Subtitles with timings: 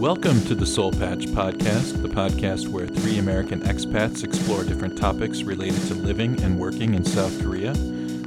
[0.00, 5.42] Welcome to the Seoul Patch Podcast, the podcast where three American expats explore different topics
[5.42, 7.72] related to living and working in South Korea.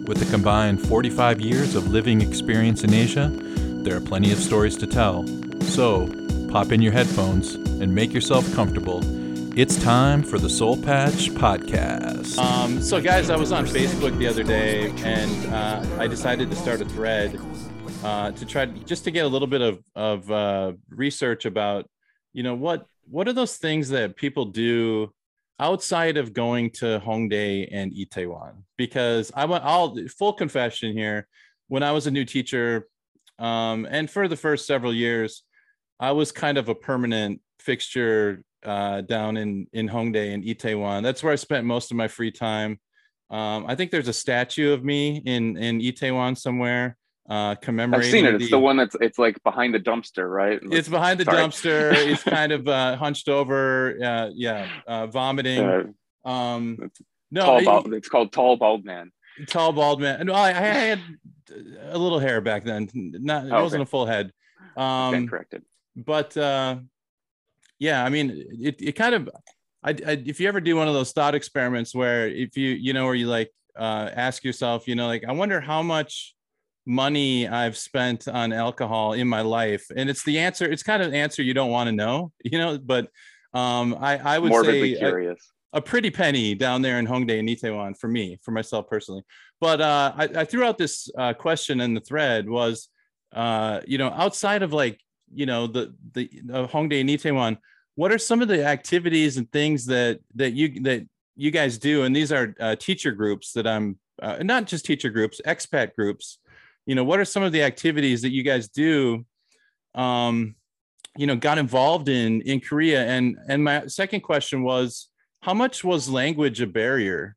[0.06, 4.78] With a combined 45 years of living experience in Asia, there are plenty of stories
[4.78, 5.26] to tell.
[5.62, 6.14] So,
[6.52, 9.02] pop in your headphones and make yourself comfortable.
[9.58, 12.38] It's time for the Seoul Patch Podcast.
[12.38, 16.56] Um, so, guys, I was on Facebook the other day and uh, I decided to
[16.56, 17.40] start a thread
[18.04, 21.90] uh, to try just to get a little bit of of uh, research about
[22.34, 25.12] you know what what are those things that people do
[25.60, 31.28] outside of going to Hongdae and Itaewon because I want all full confession here.
[31.68, 32.88] When I was a new teacher
[33.40, 35.44] um, and for the first several years
[36.00, 41.24] I was kind of a permanent fixture uh, down in in Hongdae and Itaewon that's
[41.24, 42.80] where I spent most of my free time.
[43.30, 46.98] Um, I think there's a statue of me in in Itaewon somewhere
[47.30, 48.42] uh commemorating I've seen it.
[48.42, 50.60] It's the one that's it's like behind the dumpster, right?
[50.64, 51.38] it's behind the Sorry.
[51.38, 55.94] dumpster he's kind of uh hunched over uh yeah uh vomiting
[56.26, 56.78] Uh, um
[57.32, 59.12] no tall bald, it's called tall bald man.
[59.48, 61.00] tall bald man no I, I had
[61.92, 63.88] a little hair back then not it Oh, wasn't okay.
[63.88, 64.32] a full head
[64.76, 65.64] um corrected.
[65.96, 66.78] but uh
[67.80, 69.30] yeah i mean it, it kind of
[69.84, 72.92] I, I if you ever do one of those thought experiments where if you you
[72.94, 76.36] know where you like uh ask yourself you know like i wonder how much
[76.86, 81.10] money i've spent on alcohol in my life and it's the answer it's kind of
[81.10, 83.08] an answer you don't want to know you know but
[83.54, 85.52] um i i would Morbidly say uh, a, curious.
[85.74, 89.24] a pretty penny down there in Hongdae and Itaewon for me, for myself personally.
[89.60, 92.90] But uh, I, I threw out this uh, question in the thread was,
[93.34, 95.00] uh, you know, outside of like,
[95.34, 97.58] you know, the the uh, Hongdae and Itaewon,
[97.96, 102.04] what are some of the activities and things that that you that you guys do?
[102.04, 106.40] And these are uh, teacher groups that I'm uh, not just teacher groups, expat groups.
[106.86, 109.26] You know, what are some of the activities that you guys do?
[109.96, 110.56] Um,
[111.18, 113.06] you know, got involved in in Korea.
[113.06, 115.10] And and my second question was,
[115.42, 117.36] how much was language a barrier?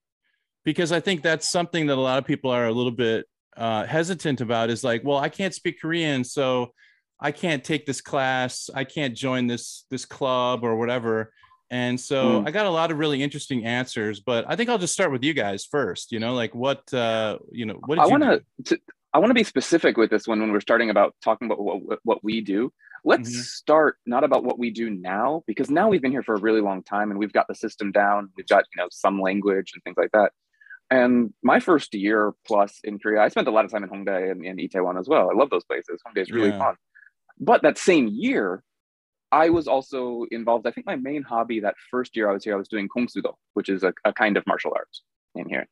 [0.64, 3.84] Because I think that's something that a lot of people are a little bit uh,
[3.86, 4.70] hesitant about.
[4.70, 6.72] Is like, well, I can't speak Korean, so
[7.20, 11.32] I can't take this class, I can't join this this club or whatever.
[11.70, 12.46] And so Hmm.
[12.46, 15.24] I got a lot of really interesting answers, but I think I'll just start with
[15.24, 16.12] you guys first.
[16.12, 18.78] You know, like what uh, you know, what did I want to
[19.12, 21.98] I want to be specific with this one when we're starting about talking about what
[22.04, 22.72] what we do.
[23.04, 23.42] Let's Mhm.
[23.44, 26.60] start not about what we do now because now we've been here for a really
[26.60, 28.30] long time and we've got the system down.
[28.36, 30.32] We've got you know some language and things like that.
[30.90, 34.30] And my first year plus in Korea, I spent a lot of time in Hongdae
[34.30, 35.30] and, and Itaewon as well.
[35.30, 36.00] I love those places.
[36.06, 36.58] Hongdae is really Yeah.
[36.58, 36.74] fun.
[37.40, 38.62] But that same year,
[39.32, 40.66] I was also involved.
[40.66, 43.08] I think my main hobby that first year I was here, I was doing Kung
[43.08, 45.02] Sudo, which is a, a kind of martial arts
[45.34, 45.66] in here.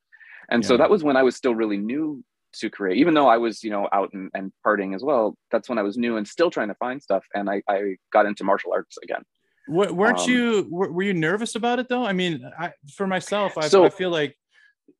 [0.50, 2.24] And so that was when I was still really new
[2.60, 5.36] to Korea, even though I was, you know, out and, and partying as well.
[5.50, 7.24] That's when I was new and still trying to find stuff.
[7.34, 9.22] And I, I got into martial arts again.
[9.68, 12.04] W- weren't Um, you were, were you nervous about it though?
[12.04, 14.36] I mean, I, for myself, I, So- I feel like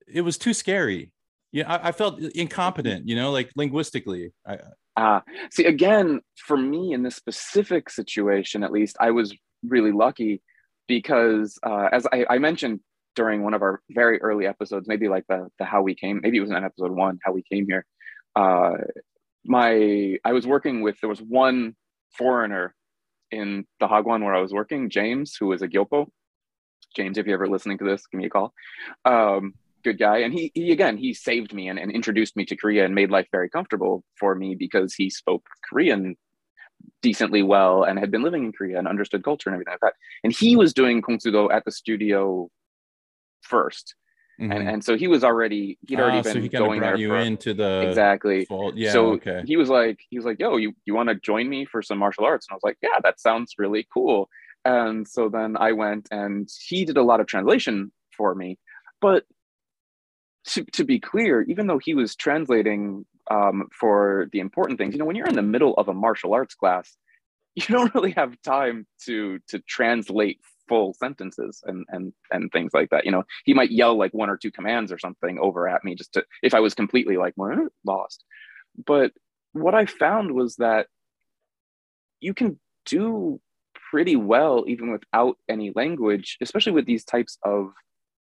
[0.07, 1.13] it was too scary.
[1.53, 3.09] Yeah, I, I felt incompetent.
[3.09, 4.33] You know, like linguistically.
[4.47, 4.59] I,
[4.97, 5.21] Uh,
[5.51, 9.35] see, again, for me in this specific situation, at least, I was
[9.67, 10.41] really lucky
[10.87, 12.81] because, uh, as I, I mentioned
[13.15, 16.39] during one of our very early episodes, maybe like the, the how we came, maybe
[16.39, 17.85] it was in episode one, how we came here.
[18.37, 18.73] Uh,
[19.45, 21.77] my I was working with there was one
[22.17, 22.75] foreigner
[23.31, 26.07] in the Hagwon where I was working, James, who was a Gyopo.
[26.97, 28.53] James, if you're ever listening to this, give me a call.
[29.05, 30.19] Um, good guy.
[30.19, 33.11] And he, he again, he saved me and, and introduced me to Korea and made
[33.11, 36.17] life very comfortable for me because he spoke Korean
[37.03, 39.95] decently well and had been living in Korea and understood culture and everything like that.
[40.23, 42.49] And he was doing Kung Sudo at the studio
[43.45, 43.95] first.
[44.41, 44.53] Mhm.
[44.55, 47.11] And, and so he was already, he'd already Ah, been so he going there you
[47.11, 48.47] for, into the exactly.
[48.75, 48.91] Yeah.
[48.93, 49.43] so okay.
[49.47, 51.99] he was like, he was like, yo, you, you want to join me for some
[51.99, 52.47] martial arts?
[52.49, 54.29] And I was like, yeah, that sounds really cool.
[54.65, 58.59] And so then I went and he did a lot of translation for me.
[59.01, 59.25] But
[60.49, 64.99] to, to be clear, even though he was translating um, for the important things, you
[64.99, 66.97] know, when you're in the middle of a martial arts class,
[67.55, 72.91] you don't really have time to to translate full sentences and and and things like
[72.91, 73.05] that.
[73.05, 75.95] You know, he might yell like one or two commands or something over at me
[75.95, 77.35] just to if I was completely like
[77.85, 78.25] lost.
[78.87, 79.13] But
[79.53, 80.89] what I found was that
[82.21, 83.41] you can do
[83.91, 87.73] pretty well even without any language, especially with these types of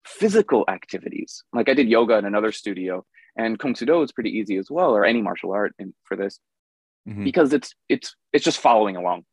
[0.05, 1.43] physical activities.
[1.53, 3.05] Like I did yoga in another studio,
[3.35, 6.39] and Kung Sudo is pretty easy as well, or any martial art in, for this
[7.07, 7.23] Mhm.
[7.23, 9.23] because it's it's it's just following along,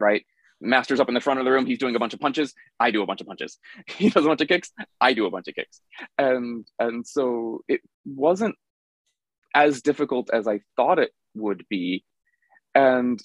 [0.00, 0.24] right?
[0.64, 1.66] Master's up in the front of the room.
[1.66, 2.54] He's doing a bunch of punches.
[2.80, 3.58] I do a bunch of punches.
[3.86, 4.72] He does a bunch of kicks.
[5.00, 5.80] I do a bunch of kicks.
[6.18, 8.56] And and so it wasn't
[9.54, 12.04] as difficult as I thought it would be.
[12.74, 13.20] And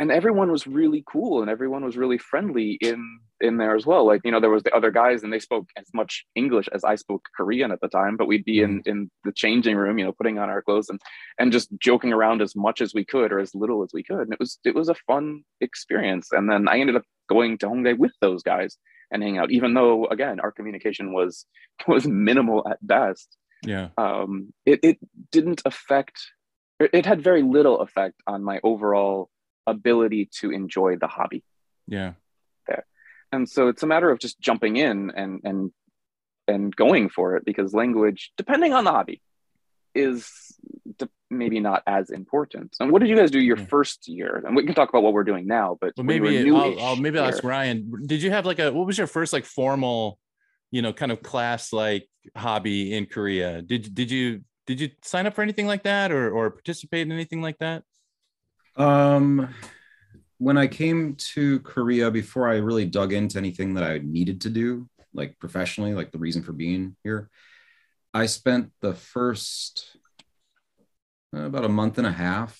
[0.00, 4.06] and everyone was really cool and everyone was really friendly in in there as well.
[4.06, 6.82] Like you know there was the other guys and they spoke as much english as
[6.84, 8.90] i spoke korean at the time but we'd be in mm-hmm.
[8.90, 11.00] in the changing room you know putting on our clothes and
[11.38, 14.20] and just joking around as much as we could or as little as we could.
[14.20, 16.28] And it was it was a fun experience.
[16.32, 18.76] And then i ended up going to hongdae with those guys
[19.12, 21.46] and hang out even though again our communication was
[21.86, 23.36] was minimal at best.
[23.64, 23.88] Yeah.
[23.98, 24.98] Um it, it
[25.30, 26.18] didn't affect
[26.80, 29.28] it had very little effect on my overall
[29.66, 31.44] ability to enjoy the hobby.
[31.86, 32.12] Yeah.
[32.66, 32.86] There.
[33.32, 35.72] And so it's a matter of just jumping in and and
[36.48, 39.22] and going for it because language, depending on the hobby,
[39.94, 40.30] is
[41.30, 42.76] maybe not as important.
[42.80, 43.66] And what did you guys do your yeah.
[43.66, 44.42] first year?
[44.44, 47.18] And we can talk about what we're doing now, but well, maybe I'll, I'll, maybe
[47.18, 47.90] I'll ask Ryan.
[48.06, 50.18] Did you have like a what was your first like formal,
[50.70, 53.62] you know, kind of class like hobby in Korea?
[53.62, 57.12] Did did you did you sign up for anything like that or or participate in
[57.12, 57.84] anything like that?
[58.76, 59.54] Um,
[60.38, 64.50] when I came to Korea, before I really dug into anything that I needed to
[64.50, 67.28] do, like professionally, like the reason for being here,
[68.14, 69.96] I spent the first
[71.34, 72.58] uh, about a month and a half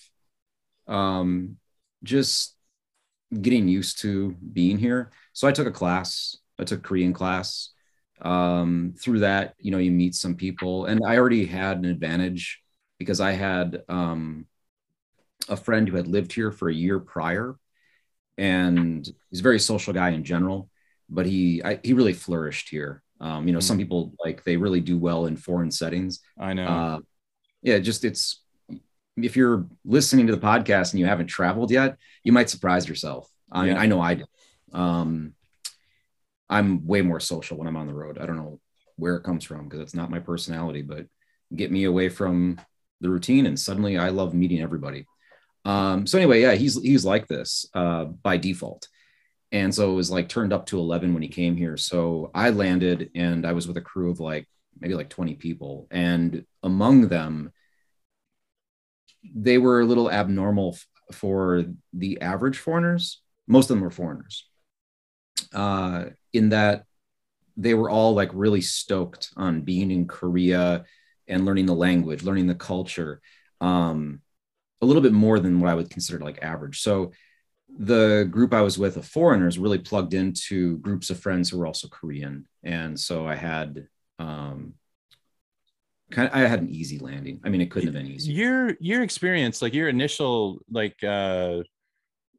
[0.86, 1.56] um,
[2.02, 2.56] just
[3.40, 5.10] getting used to being here.
[5.32, 7.70] So I took a class, I took Korean class.
[8.22, 12.60] Um, through that, you know, you meet some people, and I already had an advantage
[12.98, 14.44] because I had um,
[15.48, 17.56] a friend who had lived here for a year prior,
[18.38, 20.70] and he's a very social guy in general.
[21.08, 23.02] But he I, he really flourished here.
[23.20, 23.66] Um, you know, mm-hmm.
[23.66, 26.20] some people like they really do well in foreign settings.
[26.38, 26.66] I know.
[26.66, 26.98] Uh,
[27.62, 28.42] yeah, just it's
[29.16, 33.28] if you're listening to the podcast and you haven't traveled yet, you might surprise yourself.
[33.52, 34.26] I mean, I know I did.
[34.72, 35.34] Um,
[36.48, 38.18] I'm way more social when I'm on the road.
[38.18, 38.60] I don't know
[38.96, 41.06] where it comes from because it's not my personality, but
[41.54, 42.60] get me away from
[43.00, 45.06] the routine and suddenly I love meeting everybody.
[45.64, 48.88] Um, so anyway, yeah, he's he's like this uh, by default,
[49.52, 51.76] and so it was like turned up to eleven when he came here.
[51.76, 54.48] So I landed, and I was with a crew of like
[54.78, 57.52] maybe like twenty people, and among them,
[59.34, 63.20] they were a little abnormal f- for the average foreigners.
[63.46, 64.48] Most of them were foreigners,
[65.52, 66.84] uh, in that
[67.56, 70.84] they were all like really stoked on being in Korea
[71.28, 73.20] and learning the language, learning the culture.
[73.60, 74.22] Um,
[74.82, 76.80] a little bit more than what I would consider like average.
[76.80, 77.12] So
[77.78, 81.66] the group I was with of foreigners really plugged into groups of friends who were
[81.66, 82.46] also Korean.
[82.62, 83.86] And so I had
[84.18, 84.74] um
[86.10, 87.40] kind of I had an easy landing.
[87.44, 88.32] I mean, it couldn't have been easy.
[88.32, 91.62] Your your experience, like your initial like uh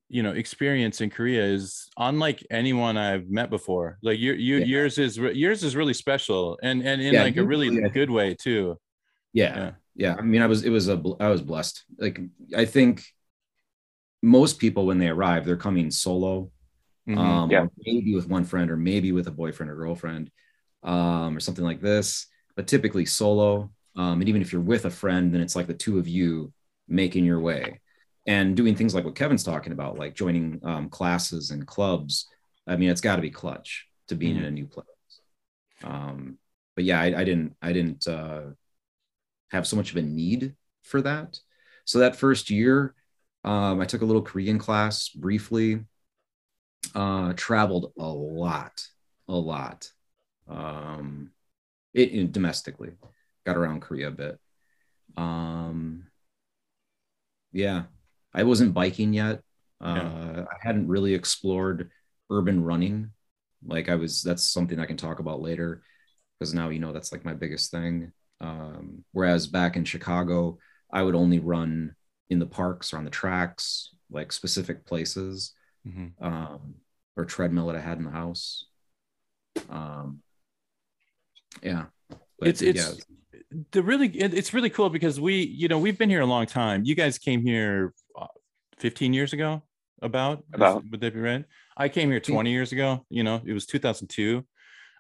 [0.10, 3.98] you know experience in Korea is unlike anyone I've met before.
[4.04, 4.66] Like your you yeah.
[4.66, 7.88] yours is yours is really special and and in yeah, like a really yeah.
[7.88, 8.78] good way too.
[9.32, 12.20] Yeah yeah i mean i was it was a i was blessed like
[12.56, 13.04] i think
[14.22, 16.50] most people when they arrive they're coming solo
[17.08, 17.18] mm-hmm.
[17.18, 17.66] um yeah.
[17.86, 20.32] maybe with one friend or maybe with a boyfriend or girlfriend
[20.84, 24.90] um or something like this but typically solo um and even if you're with a
[24.90, 26.52] friend then it's like the two of you
[26.88, 27.80] making your way
[28.28, 32.28] and doing things like what kevin's talking about like joining um, classes and clubs
[32.68, 34.46] i mean it's got to be clutch to being mm-hmm.
[34.46, 34.86] in a new place
[35.84, 36.38] um
[36.76, 38.42] but yeah I, I didn't i didn't uh
[39.52, 41.40] have so much of a need for that.
[41.86, 42.96] So that first year,
[43.44, 45.84] um, I took a little Korean class briefly,
[46.96, 48.86] uh, traveled a lot,
[49.28, 49.90] a lot,
[50.48, 51.32] um,
[51.94, 52.92] it, it, domestically,
[53.46, 54.40] got around Korea a bit.
[55.18, 56.08] Um,
[57.52, 57.84] yeah,
[58.34, 59.42] I wasn't biking yet.
[59.84, 60.46] Uh, yeah.
[60.52, 61.90] I hadn't really explored
[62.30, 63.12] urban running.
[63.66, 65.82] Like I was, that's something I can talk about later
[66.40, 68.14] because now you know that's like my biggest thing.
[68.42, 70.58] Um, whereas back in Chicago,
[70.92, 71.96] I would only run
[72.30, 75.54] in the parks or on the tracks, like specific places,
[75.88, 76.24] mm-hmm.
[76.26, 76.76] um,
[77.16, 78.66] or treadmill that I had in the house.
[79.70, 80.22] Um,
[81.62, 83.38] yeah, but, it's it's yeah.
[83.72, 86.84] the really it's really cool because we you know we've been here a long time.
[86.84, 88.28] You guys came here uh,
[88.80, 89.62] 15 years ago.
[90.02, 91.46] About about would that be right?
[91.78, 93.06] I came here 20 years ago.
[93.10, 94.44] You know, it was 2002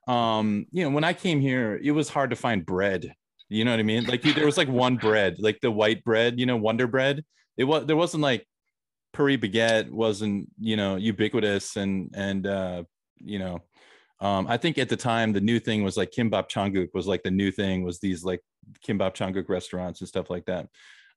[0.07, 3.13] um you know when i came here it was hard to find bread
[3.51, 4.05] you know what I mean?
[4.05, 7.23] Like there was like one bread, like the white bread, you know, Wonder Bread.
[7.57, 8.47] It was there wasn't like
[9.13, 12.83] Paris baguette wasn't you know ubiquitous and and uh,
[13.17, 13.61] you know
[14.21, 17.23] um, I think at the time the new thing was like Kimbap Cheonguk was like
[17.23, 18.39] the new thing was these like
[18.87, 20.67] Kimbap Cheonguk restaurants and stuff like that.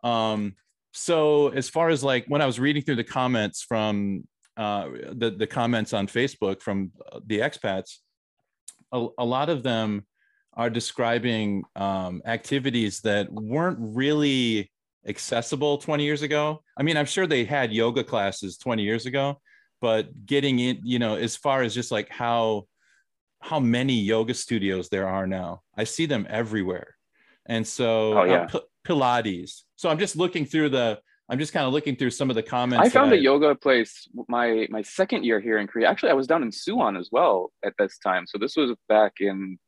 [0.02, 0.54] Um,
[0.92, 4.24] so as far as like when I was reading through the comments from
[4.56, 7.98] uh, the the comments on Facebook from uh, the expats,
[8.90, 10.06] a, a lot of them
[10.56, 14.70] are describing um, activities that weren't really
[15.06, 16.62] accessible 20 years ago.
[16.76, 19.40] I mean, I'm sure they had yoga classes 20 years ago,
[19.80, 22.66] but getting it, you know, as far as just like how
[23.40, 25.60] how many yoga studios there are now.
[25.76, 26.96] I see them everywhere.
[27.44, 28.34] And so oh, yeah.
[28.34, 29.64] uh, P- Pilates.
[29.76, 32.42] So I'm just looking through the I'm just kind of looking through some of the
[32.42, 32.86] comments.
[32.86, 35.88] I found a I, yoga place my my second year here in Korea.
[35.88, 38.26] Actually, I was down in Suwon as well at this time.
[38.26, 39.58] So this was back in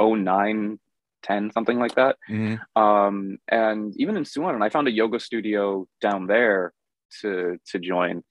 [0.00, 0.78] 09,
[1.22, 2.16] 10, something like that.
[2.30, 2.80] Mm-hmm.
[2.80, 6.72] Um, and even in Suwon, and I found a yoga studio down there
[7.20, 8.22] to to join.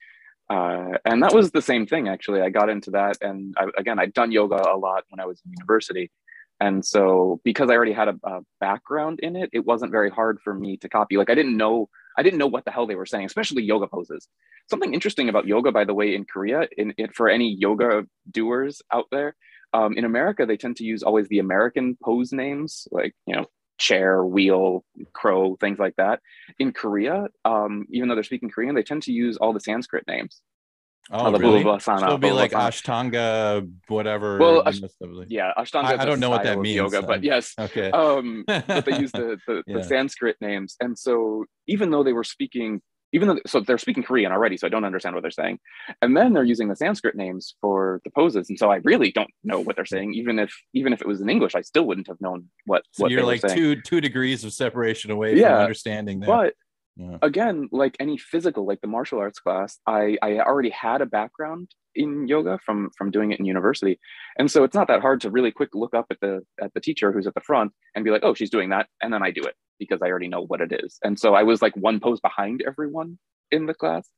[0.48, 2.41] Uh, and that was the same thing actually.
[2.41, 5.41] I got into that, and I, again, I'd done yoga a lot when I was
[5.45, 6.12] in university,
[6.60, 10.39] and so because I already had a, a background in it, it wasn't very hard
[10.43, 11.17] for me to copy.
[11.17, 13.88] Like I didn't know I didn't know what the hell they were saying, especially yoga
[13.88, 14.27] poses.
[14.69, 18.81] Something interesting about yoga, by the way, in Korea, in, in for any yoga doers
[18.91, 19.36] out there,
[19.75, 23.46] um, in America, they tend to use always the American pose names, like, you know,
[23.77, 26.22] chair, wheel, crow, things like that.
[26.60, 30.05] In Korea, um, even though they're speaking Korean, they tend to use all the Sanskrit
[30.08, 30.41] names.
[31.12, 31.62] Oh, the really?
[31.62, 34.39] Blah, sana, so it'll be like Ashtanga, whatever.
[34.39, 34.79] Well, ash-
[35.27, 35.84] yeah, Ashtanga.
[35.84, 36.77] I, I don't know what that means.
[36.77, 37.53] Yoga, but yes.
[37.60, 37.91] Okay.
[37.91, 39.77] Um, but they use the the, yeah.
[39.77, 42.82] the Sanskrit names, and so even though they were speaking
[43.14, 45.60] even though so they're speaking Korean already, so I don't understand what they're saying.
[46.02, 49.30] And then they're using the Sanskrit names for the poses, and so I really don't
[49.44, 50.14] know what they're saying.
[50.14, 52.84] Even if even if it was in English, I still wouldn't have known what.
[52.92, 56.28] So what you're like two two degrees of separation away yeah, from understanding that.
[56.28, 56.54] But
[56.98, 57.18] yeah.
[57.22, 61.70] again, like any physical, like the martial arts class, I I already had a background
[61.94, 64.00] in yoga from from doing it in university,
[64.38, 66.82] and so it's not that hard to really quick look up at the at the
[66.82, 69.32] teacher who's at the front and be like, oh, she's doing that, and then I
[69.32, 70.98] do it because I already know what it is.
[71.03, 73.17] And so I was like one pose behind everyone
[73.51, 74.10] in the class,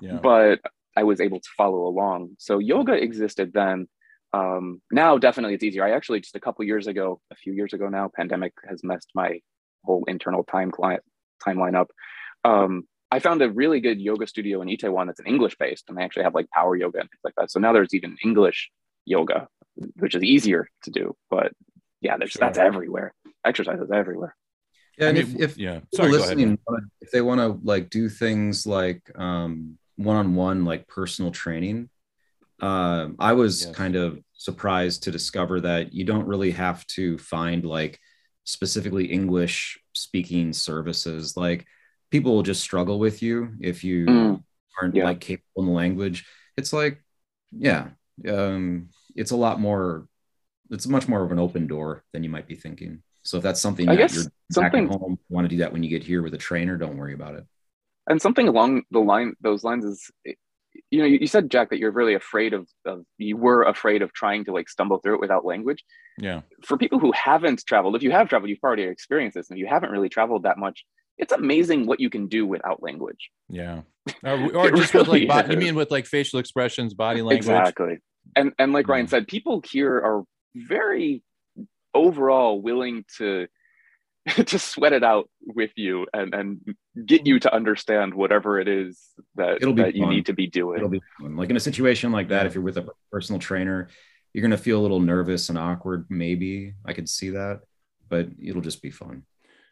[0.00, 0.18] yeah.
[0.22, 0.60] but
[0.96, 2.36] I was able to follow along.
[2.38, 3.88] So yoga existed then.
[4.34, 5.84] Um, now definitely it's easier.
[5.84, 9.10] I actually just a couple years ago, a few years ago now, pandemic has messed
[9.14, 9.40] my
[9.84, 11.02] whole internal time client
[11.46, 11.90] timeline up.
[12.44, 15.98] Um, I found a really good yoga studio in Itaewon that's an English based, and
[15.98, 17.50] they actually have like power yoga and things like that.
[17.50, 18.70] So now there's even English
[19.04, 19.48] yoga,
[19.96, 21.14] which is easier to do.
[21.28, 21.52] But
[22.00, 22.40] yeah, there's sure.
[22.40, 23.12] that's everywhere.
[23.44, 24.34] Exercises everywhere.
[24.98, 26.58] Yeah, and I mean, if, if yeah, Sorry, listening,
[27.00, 31.88] if they want to like do things like um, one-on-one, like personal training,
[32.60, 33.74] uh, I was yes.
[33.74, 37.98] kind of surprised to discover that you don't really have to find like
[38.44, 41.36] specifically English speaking services.
[41.36, 41.66] Like
[42.10, 44.42] people will just struggle with you if you mm,
[44.80, 45.04] aren't yeah.
[45.04, 46.26] like capable in the language.
[46.56, 47.02] It's like,
[47.50, 47.88] yeah,
[48.28, 50.06] um, it's a lot more.
[50.70, 53.02] It's much more of an open door than you might be thinking.
[53.22, 55.72] So if that's something I guess you're something, back at home, want to do that
[55.72, 57.44] when you get here with a trainer, don't worry about it.
[58.08, 60.10] And something along the line, those lines is,
[60.90, 64.12] you know, you, said Jack that you're really afraid of, of, you were afraid of
[64.12, 65.84] trying to like stumble through it without language.
[66.18, 66.40] Yeah.
[66.64, 69.60] For people who haven't traveled, if you have traveled, you've already experienced this, and if
[69.60, 70.84] you haven't really traveled that much,
[71.16, 73.30] it's amazing what you can do without language.
[73.48, 73.82] Yeah.
[74.24, 77.22] Oh, or, or just really with like, body, you mean with like facial expressions, body
[77.22, 77.38] language?
[77.38, 77.98] Exactly.
[78.34, 79.10] And and like Ryan mm.
[79.10, 80.24] said, people here are
[80.54, 81.22] very
[81.94, 83.46] overall willing to
[84.46, 89.00] to sweat it out with you and and get you to understand whatever it is
[89.34, 90.78] that, It'll be that you need to be doing.
[90.78, 91.36] It'll be fun.
[91.36, 93.88] Like in a situation like that, if you're with a personal trainer,
[94.32, 96.06] you're gonna feel a little nervous and awkward.
[96.08, 97.62] Maybe I could see that,
[98.08, 99.24] but it'll just be fun.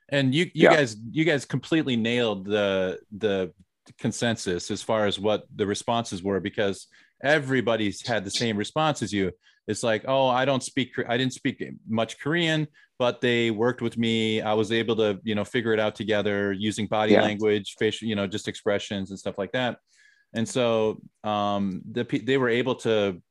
[0.09, 0.75] And you you yeah.
[0.75, 3.53] guys you guys completely nailed the the
[3.99, 6.89] consensus as far as what the responses were because
[7.23, 9.33] everybody's had the same response as you.
[9.69, 12.67] It's like oh i don't speak i didn't speak much korean
[13.01, 14.43] but they worked with me.
[14.43, 17.23] I was able to you know figure it out together using body yeah.
[17.23, 19.79] language facial you know just expressions and stuff like that.
[20.35, 23.23] And so um the, they were able to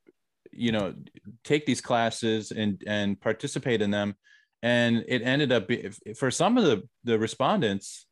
[0.52, 0.96] you know
[1.44, 4.16] take these classes and and participate in them.
[4.64, 5.70] And it ended up
[6.18, 8.08] for some of the the respondents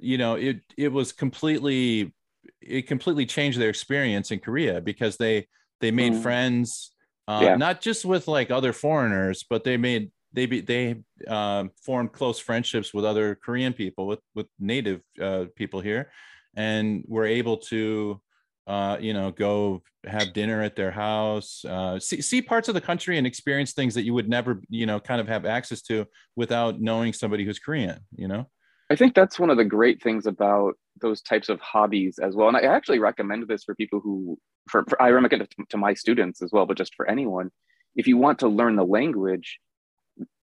[0.00, 2.12] you know it it was completely
[2.60, 5.46] it completely changed their experience in korea because they
[5.80, 6.22] they made mm.
[6.22, 6.92] friends
[7.28, 7.56] uh, yeah.
[7.56, 10.96] not just with like other foreigners, but they made they be they
[11.28, 16.10] uh, formed close friendships with other Korean people, with with native uh, people here,
[16.56, 18.18] and were able to
[18.66, 22.80] uh, you know go have dinner at their house, uh, see see parts of the
[22.80, 26.06] country and experience things that you would never you know kind of have access to
[26.34, 28.00] without knowing somebody who's Korean.
[28.16, 28.48] You know.
[28.90, 32.48] I think that's one of the great things about those types of hobbies as well.
[32.48, 35.94] And I actually recommend this for people who, for, for I recommend it to my
[35.94, 37.50] students as well, but just for anyone,
[37.96, 39.58] if you want to learn the language,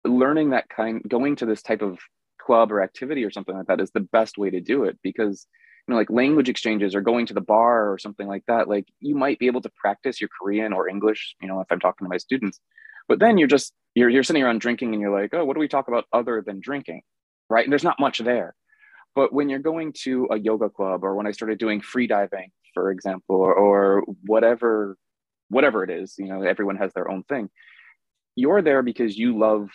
[0.04, 1.98] learning that kind, going to this type of
[2.44, 5.46] club or activity or something like that is the best way to do it because
[5.86, 8.86] you know like language exchanges or going to the bar or something like that like
[9.00, 12.04] you might be able to practice your korean or english you know if i'm talking
[12.04, 12.60] to my students
[13.08, 15.60] but then you're just you're, you're sitting around drinking and you're like oh what do
[15.60, 17.02] we talk about other than drinking
[17.52, 17.64] right?
[17.64, 18.54] And there's not much there.
[19.14, 22.50] But when you're going to a yoga club or when I started doing free diving,
[22.72, 24.96] for example, or, or whatever,
[25.50, 27.50] whatever it is, you know, everyone has their own thing.
[28.36, 29.68] You're there because you love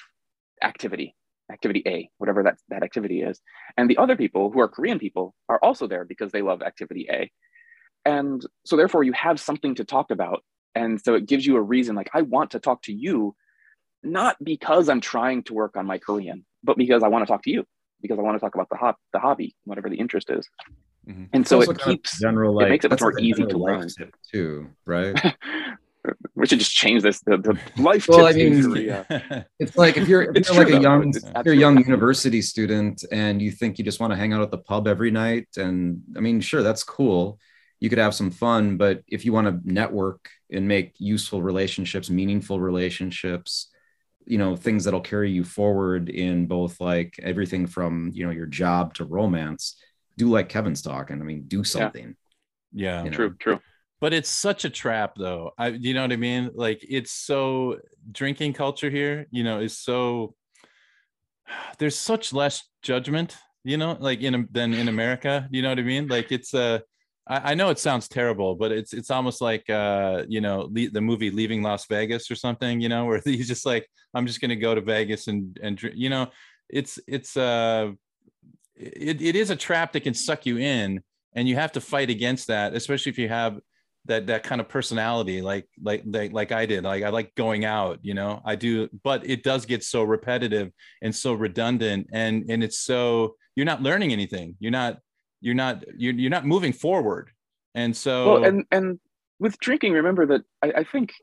[0.63, 1.15] activity,
[1.51, 3.39] activity A, whatever that, that activity is.
[3.77, 7.07] And the other people who are Korean people are also there because they love activity
[7.11, 7.31] A.
[8.05, 10.43] And so therefore you have something to talk about.
[10.73, 13.35] And so it gives you a reason, like, I want to talk to you,
[14.01, 17.41] not because I'm trying to work on my Korean, but because I want to talk
[17.43, 17.65] to you
[18.01, 20.47] because I want to talk about the hop the hobby, whatever the interest is.
[21.09, 21.23] Mm-hmm.
[21.33, 23.87] And it's so it keeps general like, it makes it much more easy to learn
[24.31, 25.15] too, right?
[26.35, 28.75] we should just change this the, the life well, I mean,
[29.59, 33.03] it's like if you're, if you're like a young if you're a young university student
[33.11, 36.01] and you think you just want to hang out at the pub every night and
[36.15, 37.39] I mean sure that's cool
[37.79, 42.09] you could have some fun but if you want to network and make useful relationships
[42.09, 43.69] meaningful relationships
[44.27, 48.45] you know things that'll carry you forward in both like everything from you know your
[48.45, 49.81] job to romance
[50.17, 52.15] do like kevin's talking i mean do something
[52.73, 53.09] yeah, yeah.
[53.09, 53.59] true true.
[53.99, 55.51] But it's such a trap though.
[55.57, 56.51] I you know what i mean?
[56.53, 57.79] Like it's so
[58.11, 60.35] drinking culture here you know is so
[61.79, 65.83] there's such less judgment you know like in than in america you know what i
[65.83, 66.07] mean?
[66.07, 66.79] Like it's a uh,
[67.29, 70.89] I, I know it sounds terrible, but it's it's almost like uh, you know le-
[70.89, 72.81] the movie Leaving Las Vegas or something.
[72.81, 75.81] You know, where he's just like, I'm just going to go to Vegas and and
[75.93, 76.27] you know,
[76.69, 77.91] it's it's uh,
[78.75, 81.01] it, it is a trap that can suck you in,
[81.33, 83.59] and you have to fight against that, especially if you have
[84.07, 86.83] that that kind of personality like like like like I did.
[86.83, 88.41] Like I like going out you know?
[88.43, 93.35] I do but it does get so repetitive and so redundant and and it's so
[93.55, 94.55] you're not learning anything.
[94.59, 94.99] You're not
[95.41, 97.31] you're not you're, you're not moving forward.
[97.75, 98.99] And so well and and
[99.39, 101.13] with drinking remember that i, I think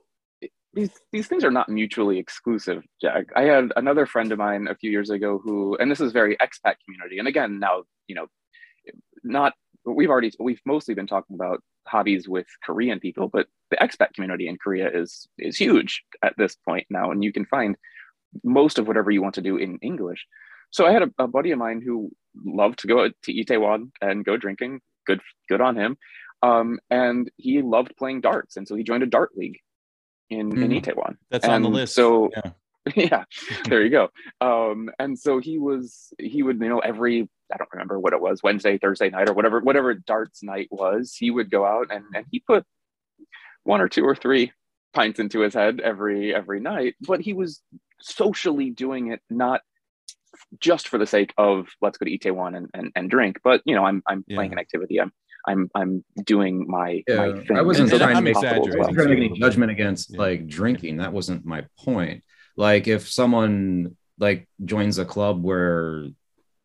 [0.73, 3.26] these these things are not mutually exclusive jack.
[3.35, 6.37] I had another friend of mine a few years ago who and this is very
[6.37, 8.26] expat community and again now you know
[9.25, 9.54] not
[9.85, 14.49] we've already we've mostly been talking about hobbies with korean people but the expat community
[14.49, 17.77] in korea is is huge at this point now and you can find
[18.42, 20.27] most of whatever you want to do in english.
[20.70, 22.11] So I had a, a buddy of mine who
[22.44, 24.81] loved to go to Itaewon and go drinking.
[25.07, 25.97] Good, good on him.
[26.42, 29.59] Um, and he loved playing darts, and so he joined a dart league
[30.31, 30.64] in mm.
[30.64, 30.77] in hmm.
[30.79, 31.16] Itaewon.
[31.31, 31.94] That's and on the list.
[31.94, 32.31] So.
[32.37, 32.51] Yeah.
[32.97, 33.25] yeah
[33.64, 34.11] there you go
[34.42, 38.20] um and so he was he would you know every i don't remember what it
[38.20, 42.05] was wednesday thursday night or whatever whatever darts night was he would go out and
[42.14, 42.62] and he put
[43.62, 44.53] one or two or three
[44.92, 47.62] pints into his head every every night but he was
[48.03, 49.62] socially doing it not
[50.59, 53.40] just for the sake of let's go to Itaewon and, and, and drink.
[53.42, 54.37] But you know, I'm I'm yeah.
[54.37, 55.01] playing an activity.
[55.01, 55.12] I'm
[55.47, 57.57] I'm I'm doing my, yeah, my thing.
[57.57, 58.64] I wasn't so trying to make well.
[58.64, 60.18] trying to make any judgment against yeah.
[60.18, 60.99] like drinking.
[60.99, 62.23] That wasn't my point.
[62.57, 66.07] Like if someone like joins a club where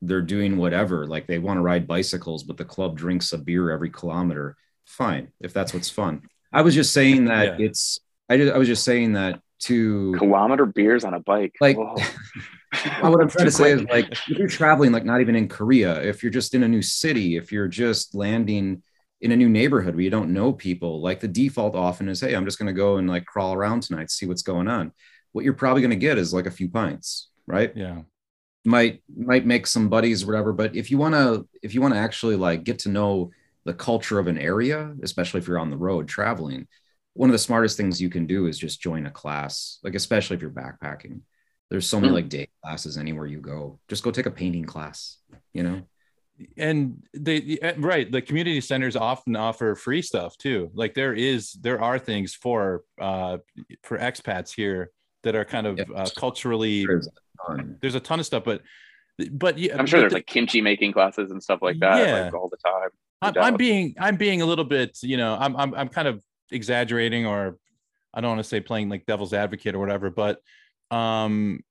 [0.01, 3.71] they're doing whatever, like they want to ride bicycles, but the club drinks a beer
[3.71, 4.55] every kilometer,
[4.85, 5.29] fine.
[5.41, 6.21] If that's what's fun.
[6.53, 7.65] I was just saying that yeah.
[7.65, 11.55] it's I, just, I was just saying that to kilometer beers on a bike.
[11.59, 11.77] Like
[13.01, 15.47] well, what I'm trying to say is like if you're traveling, like not even in
[15.47, 18.83] Korea, if you're just in a new city, if you're just landing
[19.21, 22.35] in a new neighborhood where you don't know people, like the default often is, hey,
[22.35, 24.91] I'm just going to go and like crawl around tonight, see what's going on.
[25.31, 27.75] What you're probably going to get is like a few pints, right?
[27.75, 28.01] Yeah.
[28.65, 31.93] Might might make some buddies or whatever, but if you want to if you want
[31.93, 33.31] to actually like get to know
[33.65, 36.67] the culture of an area, especially if you're on the road traveling,
[37.13, 40.35] one of the smartest things you can do is just join a class, like especially
[40.35, 41.21] if you're backpacking
[41.69, 42.15] there's so many hmm.
[42.15, 43.79] like day classes anywhere you go.
[43.87, 45.17] Just go take a painting class,
[45.53, 45.81] you know?
[46.57, 50.71] And they eh, right, the community centers often offer free stuff too.
[50.73, 53.39] Like there is there are things for uh
[53.83, 54.91] for expats here
[55.23, 55.89] that are kind of yep.
[55.93, 58.61] uh, culturally there's a, there's a ton of stuff, but
[59.31, 62.23] but yeah, I'm sure there's the, like kimchi making classes and stuff like that yeah.
[62.23, 62.89] like, all the time.
[63.21, 66.23] I'm, I'm being I'm being a little bit, you know, I'm I'm I'm kind of
[66.51, 67.57] exaggerating or
[68.13, 70.41] I don't want to say playing like devil's advocate or whatever, but
[70.91, 71.61] um,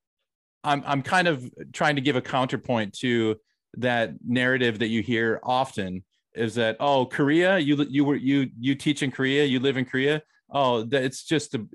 [0.65, 3.37] I'm I'm kind of trying to give a counterpoint to
[3.77, 6.05] that narrative that you hear often
[6.35, 9.85] is that oh Korea you you were you you teach in Korea you live in
[9.85, 10.23] Korea.
[10.51, 11.67] Oh that it's just a,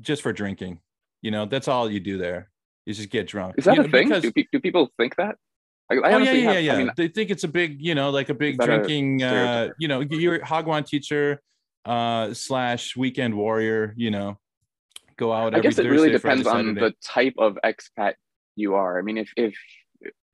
[0.00, 0.80] just for drinking.
[1.22, 2.50] You know that's all you do there.
[2.86, 3.56] You just get drunk.
[3.58, 4.08] Is that you a know, thing?
[4.08, 5.36] do, do people think that?
[5.90, 7.94] I, I oh yeah yeah have, yeah, I mean, they think it's a big you
[7.94, 11.42] know like a big drinking a uh you know you're Hagwon teacher
[11.84, 14.38] uh slash weekend warrior you know
[15.20, 15.54] go out.
[15.54, 18.14] I guess it really depends on the type of expat
[18.56, 18.98] you are.
[18.98, 19.54] I mean, if if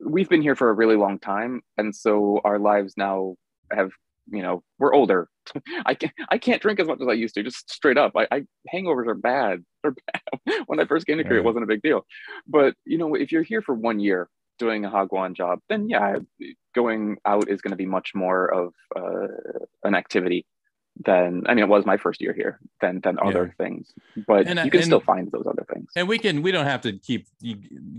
[0.01, 3.35] we've been here for a really long time, and so our lives now
[3.73, 3.91] have
[4.31, 5.29] you know we're older.
[5.87, 7.43] I can't I can't drink as much as I used to.
[7.43, 9.65] Just straight up, I, I hangovers are bad.
[9.83, 10.63] They're bad.
[10.67, 12.07] when I first came to Korea, it wasn't a big deal.
[12.47, 16.17] But you know, if you're here for one year doing a hagwon job, then yeah,
[16.75, 19.29] going out is going to be much more of uh,
[19.85, 20.47] an activity
[21.05, 23.65] than I mean it was my first year here than than other yeah.
[23.65, 23.93] things.
[24.27, 25.91] But and, you can and, still find those other things.
[25.97, 27.27] And we can we don't have to keep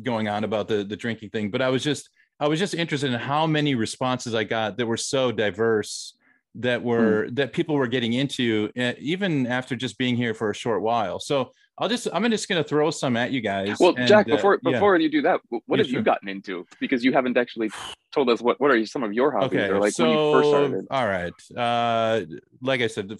[0.03, 3.11] going on about the the drinking thing, but I was just I was just interested
[3.11, 6.13] in how many responses I got that were so diverse
[6.55, 7.35] that were mm.
[7.35, 11.19] that people were getting into eh, even after just being here for a short while.
[11.19, 13.77] So I'll just I'm just going to throw some at you guys.
[13.79, 15.99] Well, and, Jack, uh, before uh, before you do that, what yeah, have sure.
[15.99, 16.65] you gotten into?
[16.79, 17.69] Because you haven't actually
[18.11, 20.31] told us what what are some of your hobbies okay, or like so, when you
[20.33, 20.87] first started.
[20.89, 22.25] All right, uh,
[22.61, 23.19] like I said,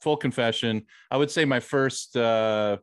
[0.00, 2.16] full confession, I would say my first.
[2.16, 2.78] Uh,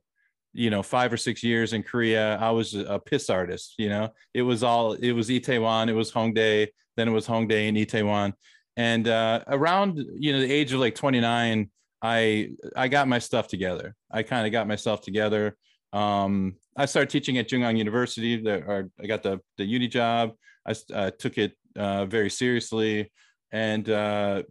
[0.53, 3.75] you know, five or six years in Korea, I was a piss artist.
[3.77, 7.67] You know, it was all it was Itaewon, it was Hongdae, then it was Hongdae
[7.67, 8.33] and Itaewon,
[8.75, 11.69] and uh, around you know the age of like 29
[12.01, 13.95] i i got my stuff together.
[14.11, 15.57] I kind of got myself together.
[15.93, 18.41] Um, i started teaching at Jungwon university.
[18.41, 20.33] There i got the the uni job.
[20.65, 23.11] I uh, took it uh, very seriously
[23.51, 24.43] and uh,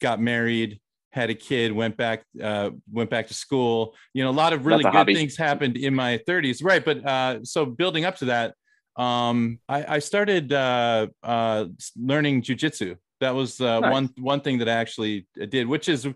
[0.00, 0.80] got married
[1.12, 3.94] had a kid went back uh, went back to school.
[4.14, 5.14] You know a lot of really good hobby.
[5.14, 8.54] things happened in my 30s right but uh, so building up to that
[8.96, 12.96] um, I, I started uh, uh, learning jujitsu.
[13.20, 13.92] That was uh, nice.
[13.92, 16.06] one one thing that I actually did, which is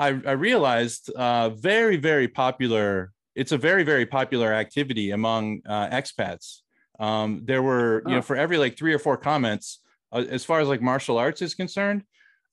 [0.00, 3.12] I, I realized uh, very very popular.
[3.34, 6.60] It's a very very popular activity among uh, expats.
[6.98, 9.80] Um, there were you know for every like three or four comments,
[10.12, 12.02] uh, as far as like martial arts is concerned,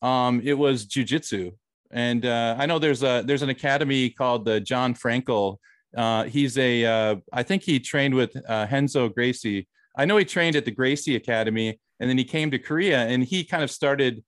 [0.02, 1.54] um, it was jujitsu.
[1.90, 5.58] And uh, I know there's a there's an academy called the John Frankl.
[5.96, 9.68] Uh, he's a uh, I think he trained with uh, Renzo Gracie.
[9.96, 13.24] I know he trained at the Gracie Academy, and then he came to Korea and
[13.24, 14.24] he kind of started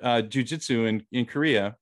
[0.00, 1.76] uh, jujitsu in, in Korea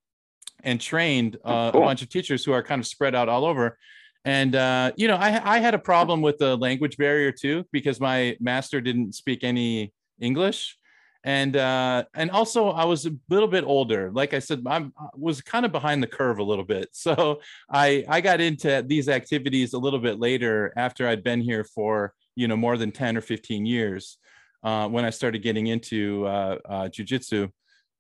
[0.65, 1.83] and trained uh, cool.
[1.83, 3.79] a bunch of teachers who are kind of spread out all over.
[4.25, 8.01] And uh, you know, I, I had a problem with the language barrier too because
[8.01, 10.77] my master didn't speak any English,
[11.25, 14.11] and uh, and also I was a little bit older.
[14.13, 17.41] Like I said, I'm, I was kind of behind the curve a little bit, so
[17.71, 22.13] I I got into these activities a little bit later after I'd been here for
[22.37, 24.19] you know more than ten or fifteen years
[24.63, 27.51] uh, when I started getting into uh, uh, jujitsu,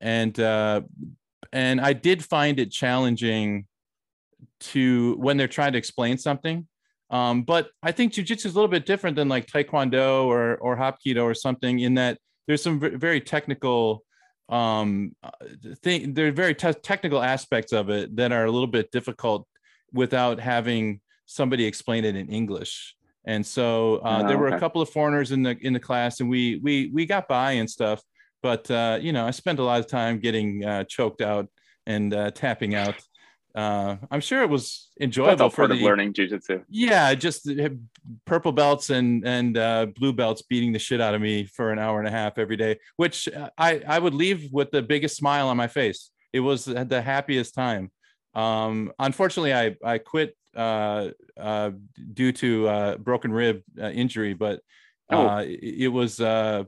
[0.00, 0.82] and uh,
[1.52, 3.66] and I did find it challenging
[4.60, 6.66] to when they're trying to explain something.
[7.10, 10.76] Um, but I think jujitsu is a little bit different than like taekwondo or or
[10.76, 14.04] hapkido or something in that there's some very technical
[14.48, 15.14] um
[15.82, 19.46] thing there are very te- technical aspects of it that are a little bit difficult
[19.92, 24.56] without having somebody explain it in english and so uh, oh, there were okay.
[24.56, 27.52] a couple of foreigners in the in the class, and we we we got by
[27.52, 28.02] and stuff.
[28.42, 31.48] But uh, you know, I spent a lot of time getting uh, choked out
[31.86, 32.94] and uh, tapping out.
[33.54, 36.64] Uh, I'm sure it was enjoyable for the learning jujitsu.
[36.68, 37.50] Yeah, just
[38.24, 41.78] purple belts and and uh, blue belts beating the shit out of me for an
[41.78, 45.48] hour and a half every day, which I I would leave with the biggest smile
[45.48, 46.10] on my face.
[46.32, 47.90] It was the happiest time.
[48.34, 51.70] Um, unfortunately, I I quit uh, uh,
[52.12, 54.60] due to uh, broken rib uh, injury, but
[55.10, 55.26] oh.
[55.26, 56.64] Uh, it, it, was uh,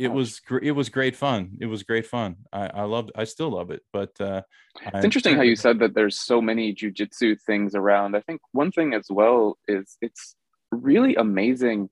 [0.00, 1.58] it was it was great fun.
[1.60, 2.36] It was great fun.
[2.52, 3.12] I, I loved.
[3.14, 3.82] I still love it.
[3.92, 4.42] But uh,
[4.82, 8.16] it's I, interesting how you said that there's so many jujitsu things around.
[8.16, 10.34] I think one thing as well is it's
[10.72, 11.90] really amazing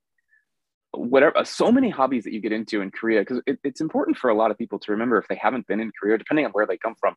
[0.93, 4.17] whatever uh, so many hobbies that you get into in korea because it, it's important
[4.17, 6.51] for a lot of people to remember if they haven't been in korea depending on
[6.53, 7.15] where they come from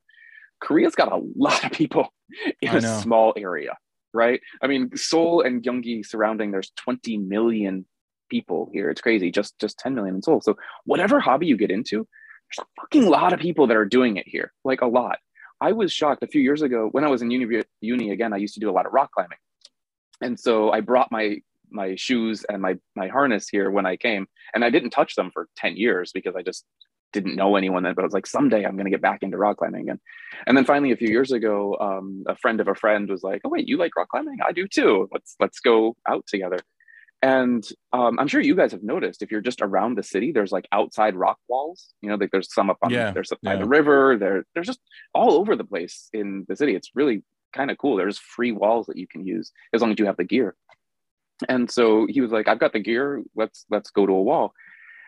[0.60, 2.10] korea's got a lot of people
[2.62, 3.78] in a small area
[4.14, 4.42] right?
[4.62, 7.86] I mean, Seoul and Gyeonggi surrounding, there's 20 million
[8.32, 8.89] people here.
[8.89, 9.30] It's crazy.
[9.30, 10.41] Just just 10 million in Seoul.
[10.41, 14.17] So whatever hobby you get into, there's a fucking lot of people that are doing
[14.17, 14.52] it here.
[14.63, 15.20] Like a lot.
[15.60, 18.34] I was shocked a few years ago when I was in uni, uni again.
[18.34, 19.38] I used to do a lot of rock climbing,
[20.20, 21.38] and so I brought my
[21.70, 25.30] my shoes and my my harness here when I came, and I didn't touch them
[25.32, 26.65] for ten years because I just
[27.13, 29.38] didn't know anyone then, but I was like, someday I'm going to get back into
[29.38, 30.00] rock climbing again.
[30.48, 33.41] And then finally, a few years ago, um, a friend of a friend was like,
[33.44, 34.38] "Oh wait, you like rock climbing?
[34.46, 35.10] I do too.
[35.12, 36.58] Let's let's go out together."
[37.22, 40.52] And um, I'm sure you guys have noticed if you're just around the city, there's
[40.52, 41.94] like outside rock walls.
[42.02, 43.60] You know, like there's some up on yeah, there's by yeah.
[43.60, 44.18] the river.
[44.18, 44.80] There, there's just
[45.14, 46.76] all over the place in the city.
[46.76, 47.96] It's really kind of cool.
[47.96, 50.56] There's free walls that you can use as long as you have the gear.
[51.48, 53.24] And so he was like, "I've got the gear.
[53.36, 54.54] Let's let's go to a wall."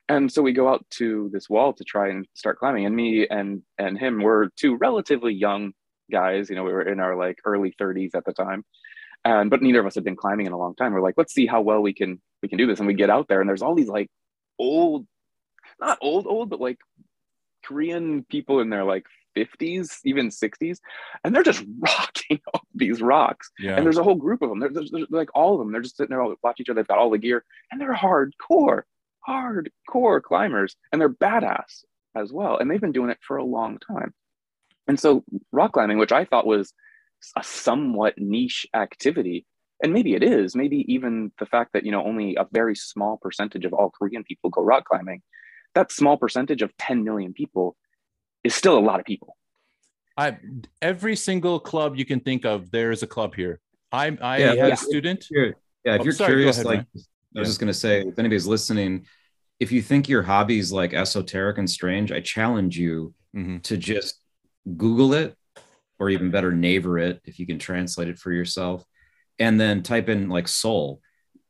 [0.10, 3.28] and so we go out to this wall to try and start climbing and me
[3.30, 5.74] and and him were two relatively young
[6.12, 8.64] guys you know we were in our like early 30s at the time
[9.26, 11.34] and but neither of us had been climbing in a long time we're like let's
[11.34, 13.50] see how well we can we can do this and we get out there and
[13.50, 14.10] there's all these like
[14.60, 15.06] old
[15.80, 16.78] not old old but like
[17.64, 19.06] korean people in their like
[19.36, 20.78] 50s even 60s
[21.24, 22.40] and they're just rocking
[22.76, 23.76] these rocks yeah.
[23.76, 25.98] and there's a whole group of them there's, there's, like all of them they're just
[25.98, 28.84] sitting there all, watch each other they've got all the gear and they're hardcore
[29.28, 31.84] hardcore climbers and they're badass
[32.16, 32.58] as well.
[32.58, 34.14] And they've been doing it for a long time.
[34.88, 36.74] And so rock climbing, which I thought was
[37.38, 39.46] a somewhat niche activity,
[39.82, 43.18] and maybe it is, maybe even the fact that, you know, only a very small
[43.18, 45.22] percentage of all Korean people go rock climbing,
[45.76, 47.76] that small percentage of 10 million people
[48.44, 49.36] is still a lot of people.
[50.16, 50.38] I
[50.82, 53.60] every single club you can think of, there is a club here.
[53.92, 54.68] I I yeah, had yeah.
[54.68, 55.26] a student.
[55.32, 55.52] yeah,
[55.86, 57.04] if oh, you're sorry, curious, ahead, like man.
[57.36, 59.08] I was just gonna say, if anybody's listening,
[59.60, 63.60] if you think your hobby's like esoteric and strange, I challenge you mm-hmm.
[63.60, 64.20] to just
[64.78, 65.36] Google it,
[66.00, 68.86] or even better, Naver it if you can translate it for yourself,
[69.40, 71.02] and then type in like Seoul.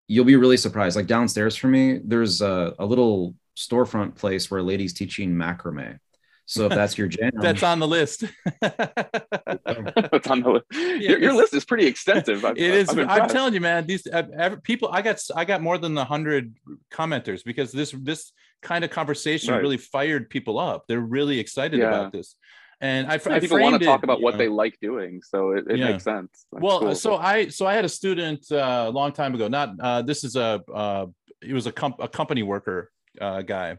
[0.07, 0.95] You'll be really surprised.
[0.95, 5.99] Like downstairs for me, there's a, a little storefront place where ladies teaching macrame
[6.45, 8.23] so if that's your jam, that's on the list.
[8.61, 10.65] it's on the list.
[10.71, 12.43] Yeah, your, your list is pretty extensive.
[12.43, 12.89] I'm, it is.
[12.89, 13.85] I'm, I'm, telling you, man.
[13.87, 14.89] These uh, every, people.
[14.91, 15.21] I got.
[15.35, 16.55] I got more than a hundred
[16.91, 19.61] commenters because this this kind of conversation right.
[19.61, 20.83] really fired people up.
[20.87, 21.87] They're really excited yeah.
[21.87, 22.35] about this.
[22.83, 24.39] And I, yeah, I people want to talk about what know.
[24.39, 26.45] they like doing, so it, it makes sense.
[26.51, 26.95] That's well, cool.
[26.95, 29.47] so I so I had a student uh, a long time ago.
[29.47, 31.05] Not uh, this is a uh,
[31.41, 32.91] he was a, comp- a company worker
[33.21, 33.77] uh, guy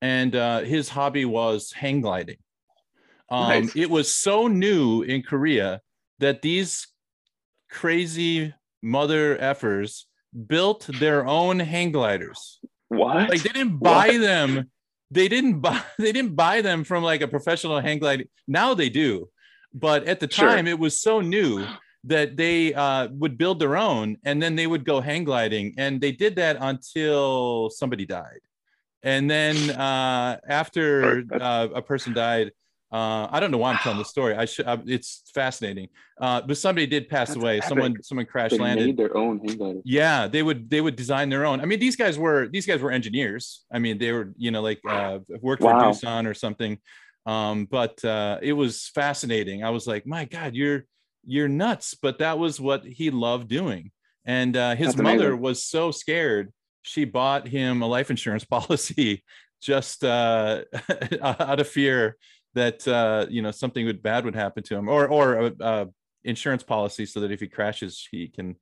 [0.00, 2.36] and uh, his hobby was hang gliding.
[3.30, 3.76] Um, nice.
[3.76, 5.80] It was so new in Korea
[6.18, 6.88] that these
[7.70, 10.04] crazy mother effers
[10.46, 12.60] built their own hang gliders.
[12.88, 13.28] What?
[13.28, 14.20] Like they didn't buy what?
[14.20, 14.70] them.
[15.10, 15.82] They didn't buy.
[15.98, 18.28] They didn't buy them from like a professional hang glide.
[18.46, 19.28] Now they do,
[19.74, 20.74] but at the time sure.
[20.74, 21.66] it was so new
[22.04, 26.00] that they uh, would build their own and then they would go hang gliding, and
[26.00, 28.40] they did that until somebody died
[29.02, 32.52] and then uh, after uh, a person died,
[32.90, 34.34] uh, I don't know why I'm telling the story.
[34.34, 34.66] I should.
[34.86, 35.88] It's fascinating.
[36.18, 37.58] Uh, but somebody did pass That's away.
[37.58, 37.68] Epic.
[37.68, 38.86] Someone, someone crash they landed.
[38.86, 39.80] Made their own hang glider.
[39.84, 40.70] Yeah, they would.
[40.70, 41.60] They would design their own.
[41.60, 42.48] I mean, these guys were.
[42.48, 43.64] These guys were engineers.
[43.70, 44.32] I mean, they were.
[44.36, 45.92] You know, like uh, worked wow.
[45.92, 46.78] for Doosan or something.
[47.26, 49.64] Um, but uh, it was fascinating.
[49.64, 50.84] I was like, my God, you're
[51.26, 51.94] you're nuts.
[51.94, 53.90] But that was what he loved doing.
[54.24, 55.40] And uh, his That's mother amazing.
[55.40, 59.24] was so scared she bought him a life insurance policy
[59.60, 60.62] just uh,
[61.22, 62.16] out of fear
[62.54, 65.88] that uh, you know something would bad would happen to him, or or a, a
[66.24, 68.56] insurance policy so that if he crashes, he can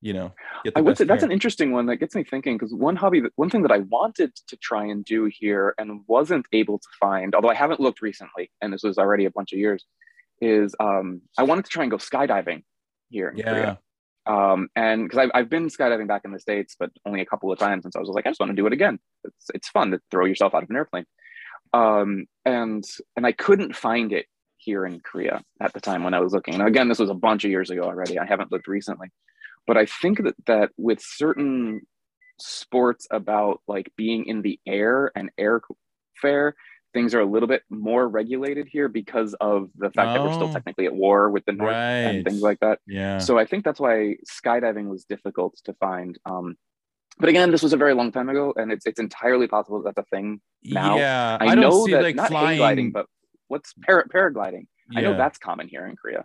[0.00, 0.32] you know
[0.74, 3.32] I would say that's an interesting one that gets me thinking because one hobby that
[3.36, 7.34] one thing that I wanted to try and do here and wasn't able to find,
[7.34, 9.84] although I haven't looked recently, and this was already a bunch of years,
[10.40, 12.62] is um, I wanted to try and go skydiving
[13.08, 13.44] here in yeah.
[13.44, 13.78] Korea.
[14.26, 17.50] Um, and because I've, I've been skydiving back in the States, but only a couple
[17.50, 17.84] of times.
[17.84, 18.98] And so I was like, I just want to do it again.
[19.24, 21.04] It's, it's fun to throw yourself out of an airplane.
[21.72, 22.84] Um, and,
[23.16, 24.26] and I couldn't find it
[24.58, 26.54] here in Korea at the time when I was looking.
[26.54, 28.18] And again, this was a bunch of years ago already.
[28.18, 29.08] I haven't looked recently,
[29.66, 31.82] but I think that, that with certain
[32.38, 36.52] sports about like being in the air and airfare,
[36.92, 40.34] things are a little bit more regulated here because of the fact oh, that we're
[40.34, 40.52] still oh.
[40.52, 41.78] technically at war with the north right.
[41.78, 42.80] and things like that.
[42.86, 43.18] Yeah.
[43.18, 46.18] So I think that's why skydiving was difficult to find.
[46.24, 46.56] Um,
[47.20, 49.98] but again, this was a very long time ago, and it's it's entirely possible that's
[49.98, 50.96] a thing now.
[50.96, 52.58] Yeah, I, I know that like not flying...
[52.58, 53.06] gliding, but
[53.48, 54.66] what's para- paragliding?
[54.90, 54.98] Yeah.
[54.98, 56.24] I know that's common here in Korea,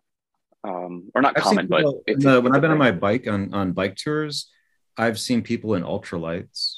[0.64, 3.74] um, or not I've common, but the, when I've been on my bike on on
[3.74, 4.50] bike tours,
[4.98, 6.78] I've seen people in ultralights.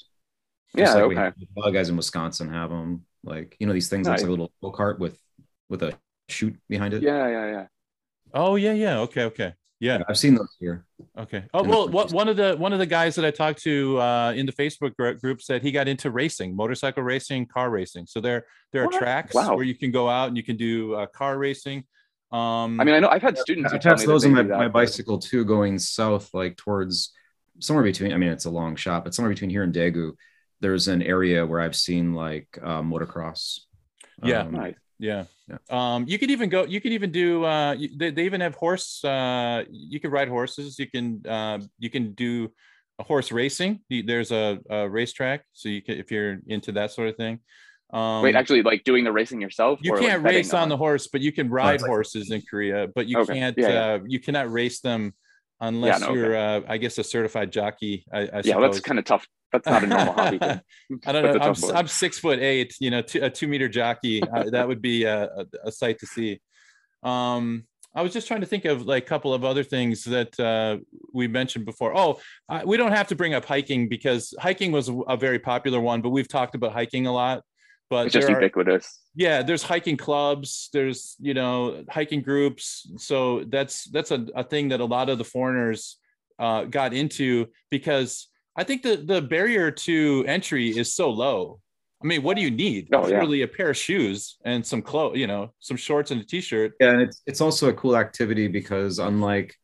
[0.74, 1.22] Yeah, like okay.
[1.22, 4.20] a lot of guys in Wisconsin have them like you know these things nice.
[4.20, 5.18] like a little go kart with
[5.70, 7.04] with a chute behind it.
[7.04, 7.68] Yeah, yeah, yeah.
[8.34, 9.00] Oh yeah, yeah.
[9.00, 9.54] Okay, okay.
[9.80, 10.86] Yeah, I've seen those here.
[11.18, 11.44] Okay.
[11.54, 14.34] Oh well, what, one of the one of the guys that I talked to uh,
[14.36, 18.08] in the Facebook group said he got into racing, motorcycle racing, car racing.
[18.08, 18.98] So there there are what?
[18.98, 19.56] tracks wow.
[19.56, 21.84] where you can go out and you can do uh, car racing.
[22.32, 23.72] Um, I mean, I know I've had students.
[23.72, 27.14] I passed those on my, my bicycle too, going south, like towards
[27.60, 28.14] somewhere between.
[28.14, 30.14] I mean, it's a long shot, but somewhere between here and Daegu
[30.60, 33.62] there's an area where I've seen like uh, motocross.
[34.24, 34.76] Yeah, um, nice.
[35.00, 35.26] Yeah.
[35.48, 35.58] yeah.
[35.70, 36.66] Um, you could even go.
[36.66, 37.44] You could even do.
[37.44, 39.04] Uh, they, they even have horse.
[39.04, 40.80] Uh, you can ride horses.
[40.80, 41.26] You can.
[41.28, 42.52] Uh, you can do
[43.00, 43.82] a horse racing.
[43.90, 47.40] There's a, a racetrack, so you can if you're into that sort of thing.
[47.94, 49.80] Um, Wait, actually, like doing the racing yourself?
[49.82, 52.88] You can't like race on, on, the horse, but you can ride horses in Korea.
[52.94, 53.36] But you okay.
[53.36, 53.58] can't.
[53.58, 53.86] Yeah, yeah.
[53.86, 55.14] Uh, you cannot race them
[55.62, 56.68] unless yeah, no, you're, okay.
[56.68, 58.06] uh, I guess, a certified jockey.
[58.12, 60.40] I, I yeah, that's kind of tough that's not a normal hobby.
[60.42, 61.40] I don't know.
[61.40, 62.76] I'm, I'm, six foot eight.
[62.80, 64.22] You know, two, a two meter jockey.
[64.36, 66.40] uh, that would be a, a, a, sight to see.
[67.04, 70.40] Um, I was just trying to think of like a couple of other things that
[70.40, 70.78] uh,
[71.14, 71.98] we mentioned before.
[71.98, 75.80] Oh, uh, we don't have to bring up hiking because hiking was a very popular
[75.80, 77.44] one, but we've talked about hiking a lot.
[77.90, 78.86] But it's just ubiquitous.
[78.86, 80.70] Are, yeah, there's hiking clubs.
[80.74, 82.92] There's you know hiking groups.
[82.98, 85.98] So that's that's a, a thing that a lot of the foreigners
[86.38, 91.62] uh, got into because I think the the barrier to entry is so low.
[92.04, 92.90] I mean, what do you need?
[92.94, 93.16] Oh, yeah.
[93.16, 96.74] Literally a pair of shoes and some clothes, you know, some shorts and a t-shirt.
[96.80, 99.56] Yeah, and it's it's also a cool activity because unlike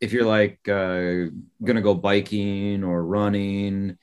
[0.00, 1.30] if you're like uh,
[1.62, 3.98] gonna go biking or running,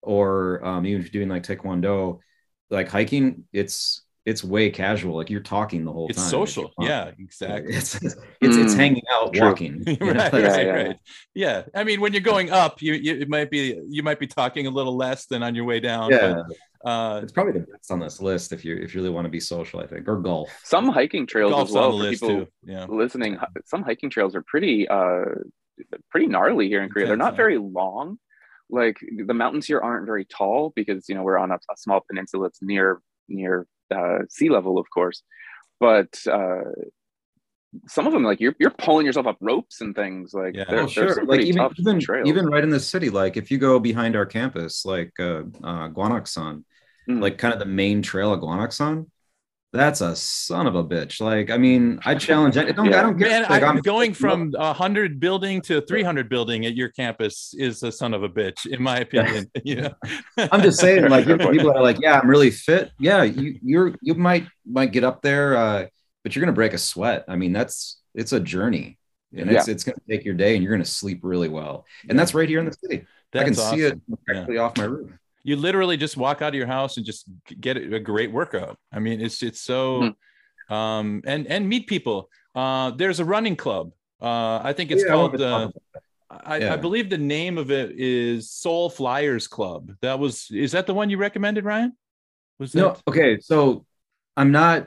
[0.00, 2.20] or um, even if you're doing like taekwondo,
[2.70, 5.16] like hiking, it's it's way casual.
[5.16, 6.10] Like you're talking the whole time.
[6.10, 6.30] It's time.
[6.30, 6.72] social.
[6.80, 7.74] Yeah, exactly.
[7.74, 9.48] It's it's, it's, it's Mm, hanging out, true.
[9.48, 9.82] walking.
[9.86, 10.70] right, Yeah, right, yeah.
[10.72, 10.96] right.
[11.34, 11.62] Yeah.
[11.74, 14.66] I mean, when you're going up, you, you it might be you might be talking
[14.66, 16.10] a little less than on your way down.
[16.10, 16.42] yeah,
[16.82, 19.24] But, uh, it's probably the best on this list if you if you really want
[19.24, 19.80] to be social.
[19.80, 20.50] I think or golf.
[20.64, 22.50] Some hiking trails golf's as well on the for list people too.
[22.64, 22.86] Yeah.
[22.88, 23.38] listening.
[23.66, 25.24] Some hiking trails are pretty uh
[26.10, 27.06] pretty gnarly here in Korea.
[27.06, 28.18] They're not very long.
[28.70, 32.00] Like the mountains here aren't very tall because you know we're on a, a small
[32.08, 32.46] peninsula.
[32.46, 35.22] It's near near uh, sea level, of course,
[35.80, 36.62] but uh,
[37.88, 40.34] some of them like you're you're pulling yourself up ropes and things.
[40.34, 40.64] Like Yeah.
[40.68, 41.24] they're, Oh, they're sure.
[41.24, 42.28] Like even tough even trails.
[42.28, 45.88] even right in the city, like if you go behind our campus, like uh, uh
[45.88, 46.64] Gwanaksan,
[47.08, 47.20] Mm.
[47.20, 49.06] like kind of the main trail of Gwanaksan,
[49.72, 51.20] that's a son of a bitch.
[51.20, 52.76] Like, I mean, I challenge it.
[52.76, 56.02] Don't, I don't get Man, like I, I'm going from a hundred building to three
[56.02, 59.50] hundred building at your campus is a son of a bitch, in my opinion.
[59.64, 59.88] yeah.
[60.36, 61.58] I'm just saying, like Fair you know, point.
[61.58, 62.92] people are like, yeah, I'm really fit.
[62.98, 65.86] Yeah, you you're you might might get up there, uh,
[66.22, 67.24] but you're gonna break a sweat.
[67.28, 68.98] I mean, that's it's a journey.
[69.34, 71.86] And it's it's gonna take your day and you're gonna sleep really well.
[72.06, 73.06] And that's right here in the city.
[73.34, 74.18] I can That's see it awesome.
[74.26, 75.10] directly off my roof.
[75.44, 77.26] You literally just walk out of your house and just
[77.60, 78.78] get a great workout.
[78.92, 80.14] I mean, it's it's so
[80.68, 80.74] Hmm.
[80.74, 82.28] um and and meet people.
[82.54, 83.92] Uh there's a running club.
[84.20, 86.02] Uh I think it's Yeah, called wanted to uh, talk about
[86.46, 89.92] I, I believe the name of it is Seoul Flyers Club.
[90.00, 91.92] That was is that the one you recommended, Ryan?
[92.58, 93.38] Was that No, okay.
[93.40, 93.84] So
[94.36, 94.86] I'm not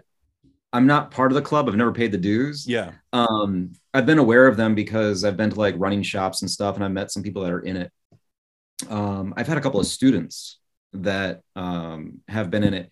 [0.74, 1.70] I'm not part of the club.
[1.70, 2.65] I've never paid the dues.
[2.68, 2.91] yeah.
[3.13, 6.76] Um, I've been aware of them because I've been to like running shops and stuff,
[6.76, 7.91] and I've met some people that are in it.
[8.89, 10.59] Um, I've had a couple of students
[10.93, 12.91] that um, have been in it.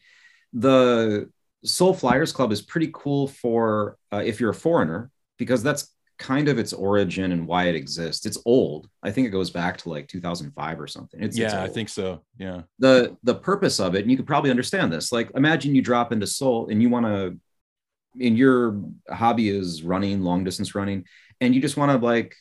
[0.54, 1.30] The
[1.64, 6.48] Seoul Flyers Club is pretty cool for uh, if you're a foreigner because that's kind
[6.48, 8.26] of its origin and why it exists.
[8.26, 8.88] It's old.
[9.02, 11.22] I think it goes back to like 2005 or something.
[11.22, 12.24] It's, it's yeah, I think so.
[12.38, 12.62] Yeah.
[12.80, 16.12] the the purpose of it and you could probably understand this like imagine you drop
[16.12, 17.38] into Seoul and you want to
[18.22, 21.06] and your hobby is running long distance running
[21.42, 22.36] and you just want to like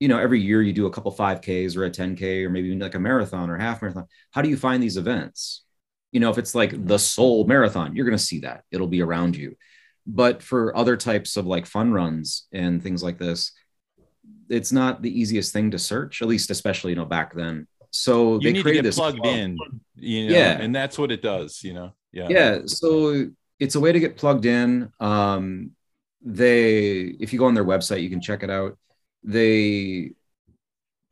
[0.00, 2.80] you know every year you do a couple 5ks or a 10k or maybe even
[2.80, 5.64] like a marathon or half marathon how do you find these events
[6.12, 9.02] you know if it's like the Seoul marathon you're going to see that it'll be
[9.02, 9.56] around you
[10.06, 13.52] but for other types of like fun runs and things like this
[14.48, 18.34] it's not the easiest thing to search at least especially you know back then so
[18.34, 19.36] You they need to created get this plugged club.
[19.36, 19.58] in,
[19.96, 20.60] you know, Yeah.
[20.60, 21.92] and that's what it does, you know.
[22.12, 22.28] Yeah.
[22.30, 23.26] yeah so
[23.58, 25.72] it's a way to get plugged in um
[26.22, 28.76] they if you go on their website you can check it out
[29.24, 30.12] they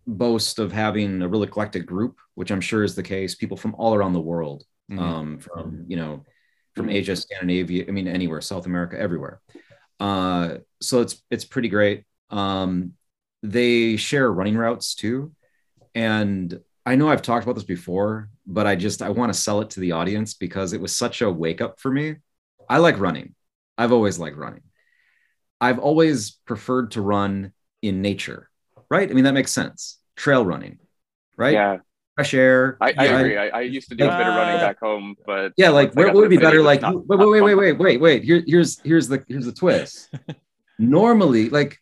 [0.06, 3.74] boast of having a real eclectic group which i'm sure is the case people from
[3.74, 4.98] all around the world Mhm.
[4.98, 6.24] um from you know
[6.74, 9.40] from asia scandinavia i mean anywhere south america everywhere.
[10.00, 12.04] Uh so it's it's pretty great.
[12.30, 12.92] Um
[13.42, 15.32] they share running routes too.
[15.94, 19.60] And i know i've talked about this before but i just i want to sell
[19.60, 22.16] it to the audience because it was such a wake up for me.
[22.68, 23.34] I like running.
[23.76, 24.62] I've always liked running.
[25.60, 28.48] I've always preferred to run in nature
[28.90, 29.10] right?
[29.10, 29.98] I mean that makes sense.
[30.16, 30.78] Trail running
[31.36, 31.52] right?
[31.52, 31.78] Yeah,
[32.16, 32.76] fresh air.
[32.80, 33.36] I, I Yeah, agree.
[33.36, 35.94] I, I used to do a bit of running Uh, back home, but yeah like
[35.94, 36.62] once I what would to be better?
[36.62, 38.24] like not- wait not wait wait wait wait wait wait.
[38.24, 40.10] Here, here's here's the here's the twist.
[40.78, 41.78] Normally like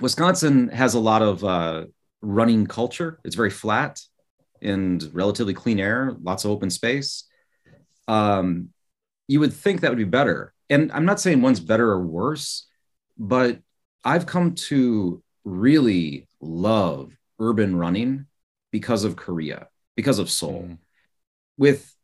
[0.00, 1.84] wisconsin has a lot of uh
[2.20, 3.18] running culture.
[3.24, 4.00] It's very flat
[4.60, 7.24] and relatively clean air lots of open space.
[8.08, 8.68] Um
[9.28, 10.52] you would think that would be better.
[10.70, 12.66] And i'm not saying one's better or worse
[13.18, 13.58] but
[14.04, 18.26] i've come to really love urban running
[18.70, 20.78] because of korea because of seoul Mhm.
[21.58, 21.94] with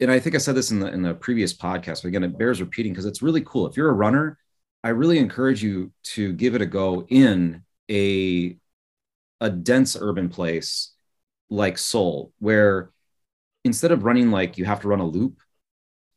[0.00, 2.36] and I think I said this in the in the previous podcast, but again, it
[2.36, 3.68] bears repeating because it's really cool.
[3.68, 4.36] If you're a runner,
[4.82, 8.58] I really encourage you to give it a go in a
[9.40, 10.92] a dense urban place
[11.48, 12.90] like Seoul, where
[13.64, 15.40] instead of running like you have to run a loop,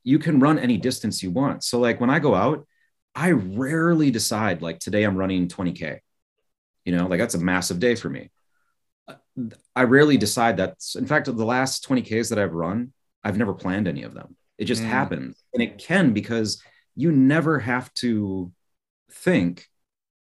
[0.03, 1.63] you can run any distance you want.
[1.63, 2.65] So like when I go out,
[3.17, 5.99] I rarely decide like today I'm running 20k.
[6.85, 8.29] You know, like that's a massive day for me.
[9.75, 10.75] I rarely decide that.
[10.95, 12.93] In fact, the last 20Ks that I've run,
[13.23, 14.35] I've never planned any of them.
[14.59, 14.85] It just Mm.
[14.87, 15.43] happens.
[15.53, 16.61] And it can because
[16.95, 18.51] you never have to
[19.11, 19.67] think,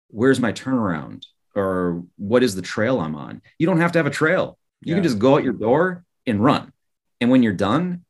[0.08, 1.24] where's my turnaround?
[1.54, 3.42] Or what is the trail I'm on?
[3.58, 4.58] You don't have to have a trail.
[4.82, 6.72] You can just go out your door and run.
[7.20, 8.04] And when you're done,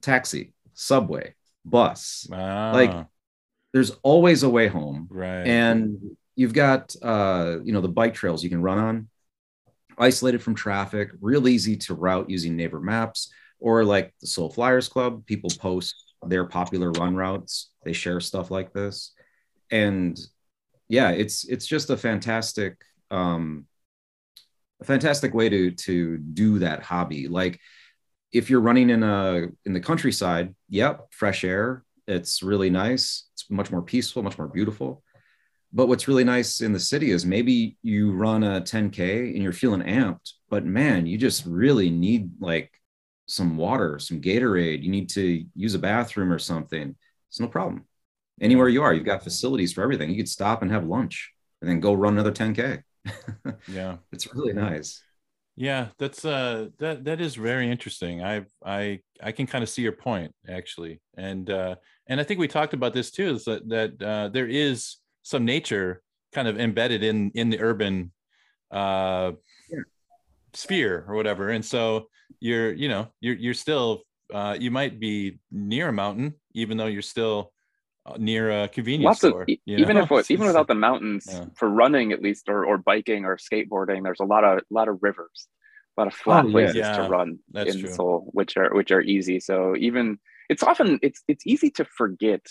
[0.00, 2.28] taxi, subway, bus.
[2.32, 3.06] Ah, Like-
[3.72, 5.46] There's always a way home right.
[5.46, 9.08] and you've got uh you know the bike trails you can run on
[9.98, 14.88] isolated from traffic, real easy to route using Naver Maps, or like the Seoul Flyers
[14.88, 15.24] Club.
[15.26, 17.70] People post their popular run routes.
[17.84, 19.12] They share stuff like this,
[19.70, 20.18] and
[20.88, 23.66] yeah, it's it's just a fantastic um,
[24.80, 27.28] a fantastic way to to do that hobby.
[27.28, 27.60] Like
[28.32, 31.84] if you're running in a in the countryside, yep, fresh air.
[32.08, 33.28] It's really nice.
[33.42, 35.02] It's much more peaceful, much more beautiful.
[35.72, 39.52] But what's really nice in the city is maybe you run a 10K and you're
[39.52, 42.70] feeling amped, but man, you just really need like
[43.26, 44.82] some water, some Gatorade.
[44.82, 46.94] You need to use a bathroom or something.
[47.30, 47.86] It's no problem.
[48.40, 50.10] Anywhere you are, you've got facilities for everything.
[50.10, 51.32] You could stop and have lunch
[51.62, 52.82] and then go run another 10K.
[53.68, 53.96] yeah.
[54.12, 55.02] It's really nice.
[55.54, 58.22] Yeah, that's uh that that is very interesting.
[58.22, 61.00] I I I can kind of see your point actually.
[61.16, 61.76] And uh
[62.08, 65.44] and I think we talked about this too is that that uh there is some
[65.44, 68.12] nature kind of embedded in in the urban
[68.70, 69.32] uh
[69.70, 69.78] yeah.
[70.54, 72.08] sphere or whatever and so
[72.40, 76.86] you're you know you're you're still uh you might be near a mountain even though
[76.86, 77.52] you're still
[78.04, 79.42] uh, near a convenience Lots store.
[79.42, 80.06] Of, even know?
[80.10, 81.44] if even without the mountains, yeah.
[81.54, 84.98] for running at least, or, or biking or skateboarding, there's a lot of lot of
[85.02, 85.46] rivers,
[85.96, 86.96] a lot of flat oh, places yeah.
[86.96, 87.92] to run That's in true.
[87.92, 89.38] Seoul, which are which are easy.
[89.38, 90.18] So even
[90.52, 92.44] it's often it's it's easy to forget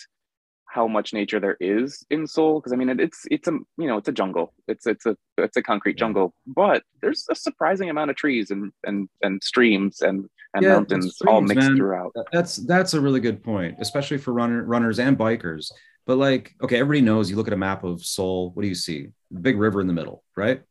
[0.65, 3.87] how much nature there is in Seoul because I mean it, it's it's a you
[3.87, 7.89] know it's a jungle it's it's a it's a concrete jungle but there's a surprising
[7.89, 11.77] amount of trees and and and streams and and yeah, mountains streams, all mixed man.
[11.77, 12.13] throughout.
[12.31, 15.71] That's that's a really good point, especially for runner runners and bikers.
[16.05, 18.51] But like, okay, everybody knows you look at a map of Seoul.
[18.51, 19.09] What do you see?
[19.29, 20.61] The big river in the middle, right?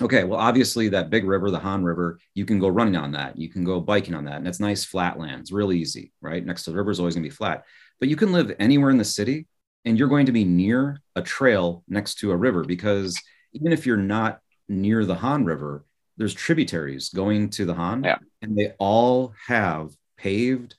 [0.00, 3.36] Okay, well, obviously that big river, the Han River, you can go running on that.
[3.36, 5.40] You can go biking on that, and it's nice flat land.
[5.40, 6.44] It's real easy, right?
[6.44, 7.64] Next to the river is always gonna be flat
[8.00, 9.46] but you can live anywhere in the city
[9.84, 13.18] and you're going to be near a trail next to a river because
[13.52, 15.84] even if you're not near the Han River,
[16.16, 18.18] there's tributaries going to the Han, yeah.
[18.42, 20.74] and they all have paved,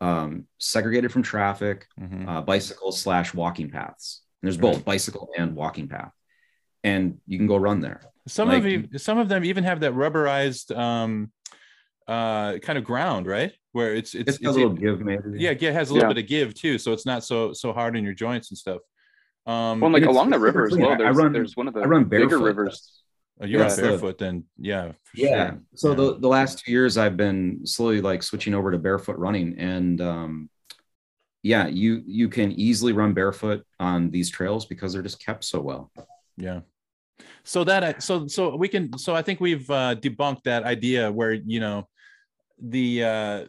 [0.00, 2.28] um, segregated from traffic, mm-hmm.
[2.28, 4.22] uh, bicycle slash walking paths.
[4.42, 6.12] And there's both bicycle and walking path,
[6.82, 8.00] and you can go run there.
[8.28, 11.32] Some like, of you, some of them even have that rubberized um,
[12.06, 13.52] uh, kind of ground, right?
[13.78, 15.22] where it's it's, it's, it's a little it, give maybe.
[15.34, 16.14] Yeah, it has a little yeah.
[16.14, 18.80] bit of give too, so it's not so so hard on your joints and stuff.
[19.46, 20.96] Um, well, like along the river as well.
[20.96, 23.02] There's, run, there's one of the I run bigger rivers.
[23.40, 24.92] Oh, you're yeah, barefoot then, yeah.
[25.14, 25.50] yeah.
[25.50, 25.60] Sure.
[25.76, 25.94] So yeah.
[25.94, 30.00] the the last two years, I've been slowly like switching over to barefoot running, and
[30.00, 30.50] um,
[31.44, 35.60] yeah, you you can easily run barefoot on these trails because they're just kept so
[35.60, 35.92] well.
[36.36, 36.60] Yeah.
[37.44, 41.10] So that I, so so we can so I think we've uh, debunked that idea
[41.10, 41.88] where you know
[42.60, 43.44] the uh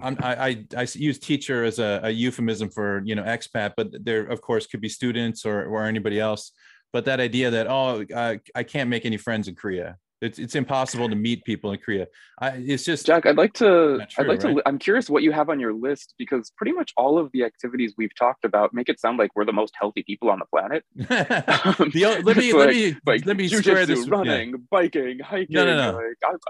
[0.00, 4.24] I, I, I use teacher as a, a, euphemism for you know expat, but there
[4.24, 6.52] of course could be students or or anybody else.
[6.92, 10.54] But that idea that oh I, I can't make any friends in Korea, it's, it's
[10.54, 12.06] impossible to meet people in Korea.
[12.40, 13.26] I, it's just Jack.
[13.26, 13.64] I'd like to.
[13.64, 14.56] True, I'd like right?
[14.56, 14.62] to.
[14.64, 17.94] I'm curious what you have on your list because pretty much all of the activities
[17.98, 20.84] we've talked about make it sound like we're the most healthy people on the planet.
[20.94, 24.08] the, let me let me like let me square this.
[24.08, 24.56] Running, yeah.
[24.70, 25.48] biking, hiking.
[25.50, 25.98] No, no, no.
[25.98, 26.40] Like,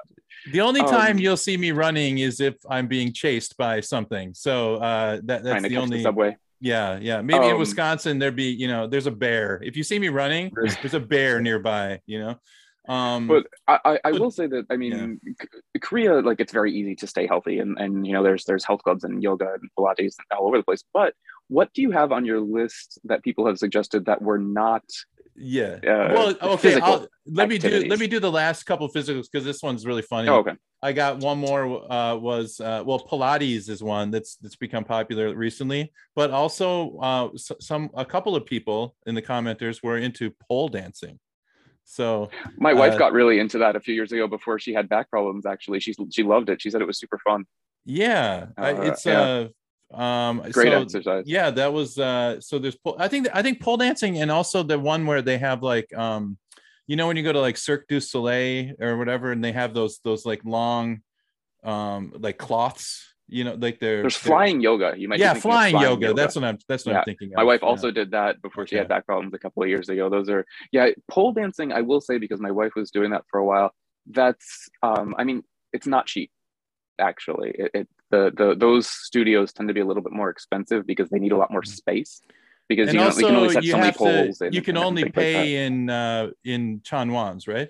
[0.53, 4.35] the only um, time you'll see me running is if I'm being chased by something.
[4.35, 6.37] So uh, that that's the only the subway.
[6.61, 7.23] Yeah, yeah.
[7.23, 9.61] Maybe um, in Wisconsin there'd be, you know, there's a bear.
[9.65, 12.01] If you see me running, there's a bear nearby.
[12.07, 12.37] You know.
[12.89, 15.47] Um, but I, I, I will say that I mean yeah.
[15.81, 18.83] Korea like it's very easy to stay healthy and and you know there's there's health
[18.83, 20.83] clubs and yoga and Pilates all over the place.
[20.93, 21.15] But
[21.49, 24.83] what do you have on your list that people have suggested that were not?
[25.37, 25.79] Yeah.
[25.83, 26.81] Uh, well, okay.
[27.27, 30.03] let me do let me do the last couple of physicals because this one's really
[30.03, 30.29] funny.
[30.29, 30.55] Oh, okay.
[30.83, 31.91] I got one more.
[31.91, 37.29] Uh, was uh, well, Pilates is one that's that's become popular recently, but also uh,
[37.37, 41.19] some a couple of people in the commenters were into pole dancing.
[41.85, 44.89] So my wife uh, got really into that a few years ago before she had
[44.89, 45.47] back problems.
[45.47, 46.63] Actually, she she loved it.
[46.63, 47.45] She said it was super fun.
[47.85, 49.49] Yeah, uh, it's yeah.
[49.93, 51.25] uh um great so, exercise.
[51.27, 54.79] Yeah, that was uh so there's I think I think pole dancing and also the
[54.79, 56.39] one where they have like um
[56.87, 59.75] you know when you go to like Cirque du Soleil or whatever and they have
[59.75, 61.03] those those like long
[61.63, 64.95] um like cloths you know, like they're there's flying yoga.
[64.97, 66.07] You might yeah, flying, flying yoga.
[66.09, 66.21] yoga.
[66.21, 66.59] That's what I'm.
[66.69, 66.99] That's what yeah.
[66.99, 67.29] I'm thinking.
[67.31, 67.37] Of.
[67.37, 70.11] My wife also did that before she had back problems a couple of years ago.
[70.11, 71.73] Those are yeah, pole dancing.
[71.73, 73.73] I will say because my wife was doing that for a while.
[74.07, 75.43] That's um, I mean,
[75.73, 76.31] it's not cheap.
[76.99, 80.87] Actually, it, it the the those studios tend to be a little bit more expensive
[80.87, 82.21] because they need a lot more space.
[82.69, 84.39] Because and you know, also, can only set so many poles.
[84.39, 87.69] To, you can only pay like in uh, in chonwons, right?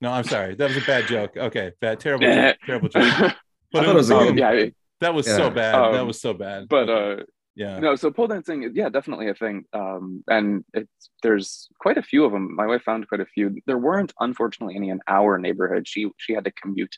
[0.00, 0.54] No, I'm sorry.
[0.54, 1.36] That was a bad joke.
[1.36, 3.34] Okay, bad, terrible, joke, terrible joke.
[3.74, 4.38] But I thought it was a um, good.
[4.38, 4.66] Yeah,
[5.00, 5.36] that was yeah.
[5.36, 5.74] so bad.
[5.74, 6.68] Um, that was so bad.
[6.68, 7.16] But uh,
[7.56, 7.80] yeah.
[7.80, 9.64] No, so pole dancing is yeah, definitely a thing.
[9.72, 12.54] Um, and it's there's quite a few of them.
[12.54, 13.56] My wife found quite a few.
[13.66, 15.88] There weren't, unfortunately, any in our neighborhood.
[15.88, 16.96] She she had to commute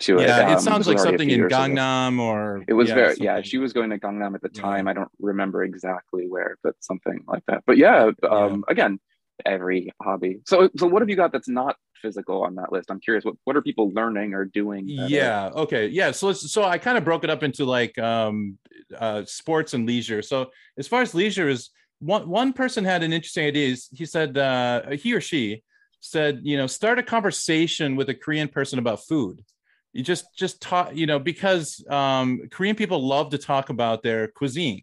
[0.00, 0.26] to yeah, it.
[0.26, 1.56] Yeah, it um, sounds like something in years ago.
[1.56, 3.24] Gangnam or It was yeah, very something.
[3.24, 3.40] yeah.
[3.40, 4.62] She was going to Gangnam at the Yeah.
[4.62, 4.88] time.
[4.88, 7.62] I don't remember exactly where, but something like that.
[7.66, 9.00] But yeah, um, again,
[9.46, 10.40] every hobby.
[10.46, 12.90] So so what have you got that's not physical on that list?
[12.90, 13.24] I'm curious.
[13.24, 14.84] What what are people learning or doing?
[14.86, 18.58] yeah okay yeah so let's so i kind of broke it up into like um
[18.98, 21.70] uh sports and leisure so as far as leisure is
[22.00, 25.62] one one person had an interesting idea he said uh he or she
[26.00, 29.44] said you know start a conversation with a korean person about food
[29.92, 34.28] you just just talk you know because um korean people love to talk about their
[34.28, 34.82] cuisine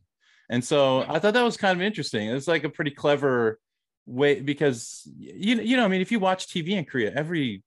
[0.50, 3.60] and so i thought that was kind of interesting it's like a pretty clever
[4.08, 7.62] way because you, you know i mean if you watch tv in korea every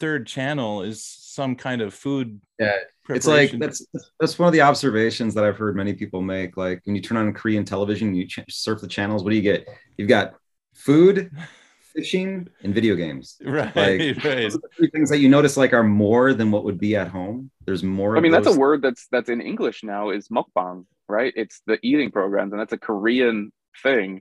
[0.00, 2.76] third channel is some kind of food Yeah,
[3.10, 3.86] it's like that's
[4.18, 6.56] that's one of the observations that I've heard many people make.
[6.56, 9.22] Like when you turn on Korean television, you ch- surf the channels.
[9.22, 9.68] What do you get?
[9.96, 10.34] You've got
[10.74, 11.30] food,
[11.94, 13.36] fishing, and video games.
[13.44, 16.50] right like- right Those are the three things that you notice like are more than
[16.50, 17.50] what would be at home.
[17.64, 18.16] There's more.
[18.16, 21.32] I of mean, that's a word that's that's in English now is mukbang, right?
[21.36, 24.20] It's the eating programs, and that's a Korean thing,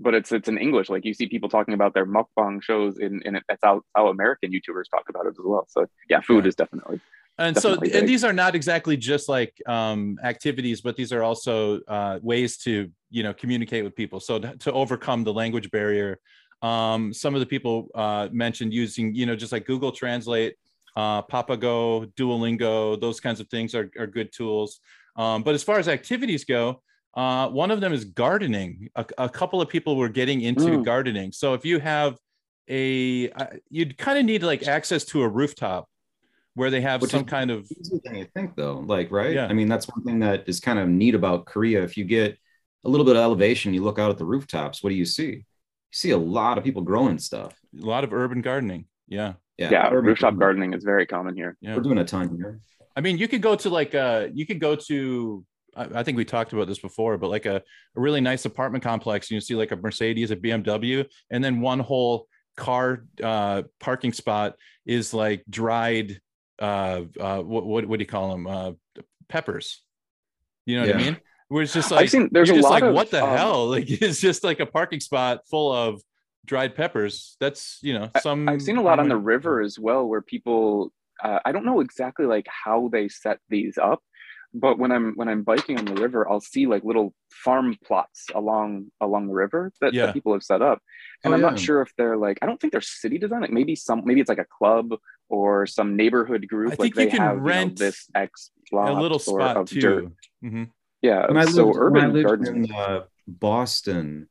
[0.00, 0.88] but it's it's in English.
[0.88, 3.42] Like you see people talking about their mukbang shows in in it.
[3.48, 5.66] That's how how American YouTubers talk about it as well.
[5.68, 6.48] So yeah, food Yeah.
[6.48, 7.00] is definitely
[7.38, 11.22] and so definitely and these are not exactly just like um activities but these are
[11.22, 15.70] also uh ways to you know communicate with people so to, to overcome the language
[15.70, 16.18] barrier
[16.62, 20.56] um some of the people uh mentioned using you know just like google translate
[20.96, 24.80] uh papago duolingo those kinds of things are, are good tools
[25.16, 26.82] um but as far as activities go
[27.14, 30.84] uh one of them is gardening a, a couple of people were getting into Mm.
[30.84, 32.16] gardening so if you have
[32.68, 35.88] a uh, you'd kind of need like access to a rooftop
[36.54, 39.32] where they have Which some is- kind of easier than you think though like right
[39.34, 39.46] Yeah.
[39.46, 42.36] i mean that's one thing that is kind of neat about korea if you get
[42.84, 45.30] a little bit of elevation you look out at the rooftops what do you see
[45.30, 45.42] you
[45.92, 49.88] see a lot of people growing stuff a lot of urban gardening yeah yeah.
[49.88, 50.70] urban rooftop gardening.
[50.70, 51.56] gardening is very common here.
[51.60, 52.60] yeah we're doing a ton here
[52.96, 55.44] i mean you could go to like uh you could go to
[55.78, 58.84] I I think we talked about this before, but like a, a really nice apartment
[58.84, 62.26] complex, and you see like a Mercedes, a BMW, and then one whole
[62.56, 66.20] car uh, parking spot is like dried,
[66.58, 68.46] uh, uh, what, what what do you call them?
[68.46, 68.72] Uh,
[69.28, 69.82] peppers.
[70.66, 71.16] You know what I mean?
[71.48, 73.68] Where it's just like I've seen there's a lot like of what the um, hell?
[73.70, 76.02] Like it's just like a parking spot full of
[76.44, 77.36] dried peppers.
[77.40, 78.48] That's you know some.
[78.48, 80.92] I've seen a lot on the river as well, where people.
[81.22, 84.02] Uh, I don't know exactly like how they set these up,
[84.54, 88.26] but when I'm when I'm biking on the river, I'll see like little farm plots
[88.34, 90.06] along along the river that, Yeah.
[90.06, 90.80] that people have set up,
[91.24, 91.46] and Oh, I'm yeah.
[91.46, 93.40] not sure if they're like I don't think they're city design.
[93.42, 94.94] Like maybe some maybe it's like a club
[95.28, 96.72] or some neighborhood group.
[96.72, 98.50] I like think you they can have you know, rent this X
[98.84, 99.80] a plot a little spot of too.
[99.80, 100.12] dirt.
[100.44, 100.70] Mhm.
[101.02, 102.64] Yeah, when I so lived, urban lived gardening.
[102.64, 104.28] in uh, Boston,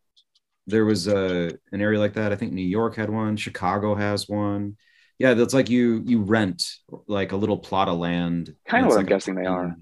[0.67, 2.31] there was a an area like that.
[2.31, 3.37] I think New York had one.
[3.37, 4.77] Chicago has one.
[5.19, 6.75] Yeah, that's like you you rent
[7.07, 8.55] like a little plot of land.
[8.69, 9.77] Kinda and it's what I'm guessing they are.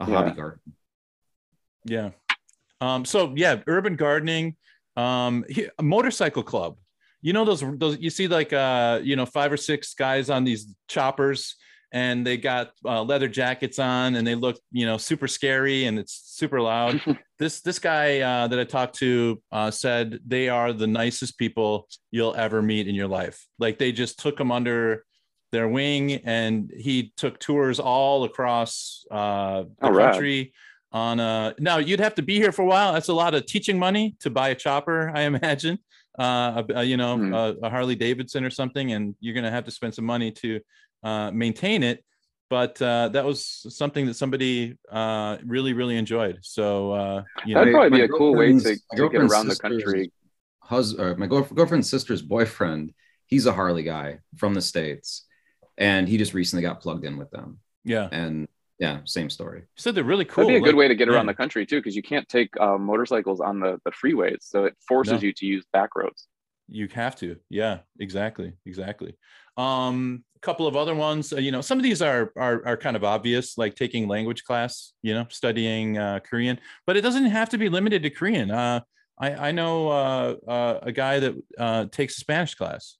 [0.00, 0.16] A Yeah.
[0.16, 0.60] hobby garden.
[1.84, 2.10] Yeah.
[2.80, 4.56] Um, so yeah, urban gardening,
[4.96, 6.76] um, he- a motorcycle club.
[7.20, 10.44] You know those those you see like uh you know five or six guys on
[10.44, 11.56] these choppers
[11.90, 15.98] and they got uh, leather jackets on and they look you know super scary and
[15.98, 17.00] it's super loud.
[17.40, 21.88] this this guy uh, that I talked to uh, said they are the nicest people
[22.12, 23.44] you'll ever meet in your life.
[23.58, 25.04] Like they just took them under
[25.52, 30.12] their wing and he took tours all across uh, the Oh, rad.
[30.12, 30.52] country
[30.90, 33.44] on uh now you'd have to be here for a while that's a lot of
[33.44, 35.78] teaching money to buy a chopper i imagine
[36.18, 37.34] uh a, a, you know Hmm.
[37.34, 40.30] a, a harley davidson or something and you're going to have to spend some money
[40.32, 40.60] to
[41.02, 42.02] uh maintain it
[42.48, 47.60] but uh that was something that somebody uh really really enjoyed so uh you know
[47.60, 50.10] That'd My- probably be a cool way to, girlfriend's- my to get around the country.
[50.62, 52.92] Hus- or my girlfriend's sister's boyfriend,
[53.26, 55.24] he's a Harley guy from the states,
[55.78, 57.58] and he just recently got plugged in with them.
[57.84, 58.48] yeah And
[58.78, 59.62] yeah, same story.
[59.76, 61.32] so they're really cool That'd be a good way to get around yeah.
[61.32, 64.74] the country too, because you can't take uh, motorcycles on the, the freeways, so it
[64.86, 65.26] forces No.
[65.26, 66.28] you to use back roads.
[66.70, 69.12] you have to yeah exactly exactly
[69.56, 72.76] um a couple of other ones uh, you know some of these are, are are
[72.76, 76.56] kind of obvious like taking language class you know studying uh, korean
[76.86, 78.78] but it doesn't have to be limited to korean uh
[79.18, 82.98] i i know uh, uh a guy that uh takes a spanish class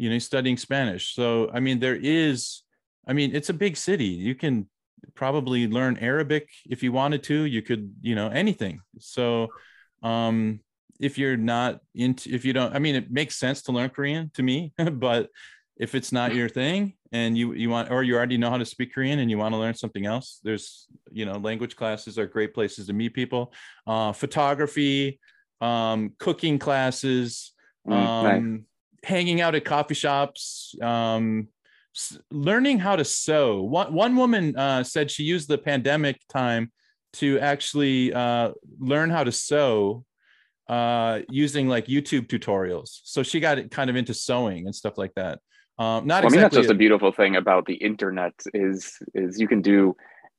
[0.00, 1.14] you know studying spanish.
[1.14, 2.62] So i mean there is
[3.06, 4.12] i mean it's a big city.
[4.28, 4.68] You can
[5.14, 7.44] probably learn arabic if you wanted to.
[7.44, 8.80] You could you know anything.
[8.98, 9.48] So
[10.02, 10.60] um
[10.98, 14.30] if you're not into if you don't i mean it makes sense to learn korean
[14.34, 15.28] to me but
[15.76, 18.66] if it's not your thing and you you want or you already know how to
[18.66, 22.26] speak korean and you want to learn something else there's you know language classes are
[22.26, 23.52] great places to meet people.
[23.86, 25.18] Uh, photography
[25.60, 27.52] um, cooking classes
[27.88, 28.60] mm, um, nice.
[29.04, 31.48] Hanging out at coffee shops um,
[32.30, 36.70] learning how to sew one, one woman uh, said she used the pandemic time
[37.14, 40.04] to actually uh, learn how to sew
[40.68, 43.00] uh, using like YouTube tutorials.
[43.04, 45.40] So she got kind of into sewing and stuff like that.
[45.78, 48.98] Um, not well, I mean, that's just a, a beautiful thing about the internet is
[49.14, 49.96] is you can do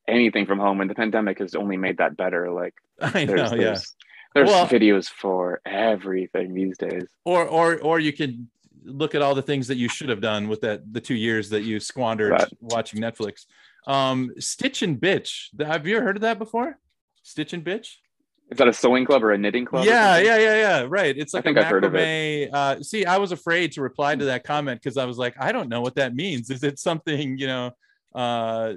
[0.07, 2.51] anything from home, and the pandemic has only made that better.
[2.51, 3.57] Like I know, there's, yeah.
[3.57, 3.95] There's,
[4.35, 7.07] well, videos for everything these days.
[7.25, 8.49] Or or or you can
[8.83, 11.49] look at all the things that you should have done with that the two years
[11.49, 12.53] that you squandered right.
[12.59, 13.45] watching Netflix.
[13.87, 15.47] Um, Stitch and Bitch.
[15.59, 16.77] Have you ever heard of that before?
[17.23, 17.95] Stitch and Bitch.
[18.51, 19.85] Is that a sewing club or a knitting club?
[19.85, 20.85] Yeah, yeah, yeah, yeah.
[20.87, 21.17] Right.
[21.17, 22.53] It's like I think a I've heard of it.
[22.53, 25.53] Uh, see, I was afraid to reply to that comment because I was like, I
[25.53, 26.49] don't know what that means.
[26.49, 27.71] Is it something you know,
[28.13, 28.73] uh,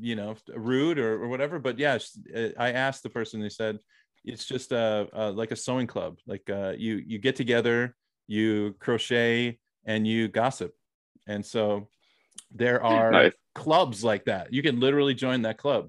[0.00, 1.60] you know, rude or, or whatever?
[1.60, 1.98] But yeah,
[2.34, 3.40] uh, I asked the person.
[3.40, 3.78] They said
[4.26, 6.18] it's just a, a like a sewing club.
[6.26, 7.96] Like uh, you you get together,
[8.26, 10.74] you crochet, and you gossip.
[11.26, 11.88] And so
[12.52, 13.32] there are nice.
[13.54, 14.52] clubs like that.
[14.52, 15.88] You can literally join that club.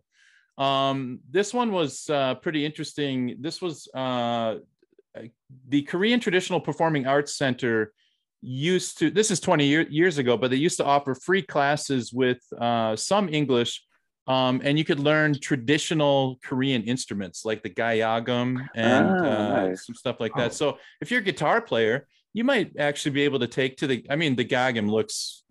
[0.58, 3.38] Um, this one was uh, pretty interesting.
[3.40, 4.56] This was uh,
[5.68, 7.94] the Korean Traditional Performing Arts Center
[8.42, 12.14] used to, this is 20 year, years ago, but they used to offer free classes
[12.14, 13.84] with uh, some English.
[14.28, 19.86] Um, and you could learn traditional Korean instruments like the gayagum and ah, uh, nice.
[19.86, 20.48] some stuff like that.
[20.48, 20.54] Oh.
[20.54, 24.06] So if you're a guitar player, you might actually be able to take to the,
[24.10, 25.44] I mean, the gayagum looks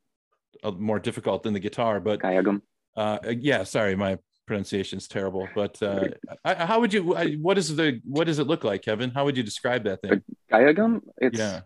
[0.62, 2.60] uh, more difficult than the guitar, but gayagum.
[2.96, 6.04] Uh, yeah, sorry, my pronunciation is terrible, but uh,
[6.44, 7.02] I, how would you?
[7.02, 8.00] What is the?
[8.04, 9.10] What does it look like, Kevin?
[9.10, 10.22] How would you describe that thing?
[10.50, 11.00] A gayagum.
[11.18, 11.60] It's yeah.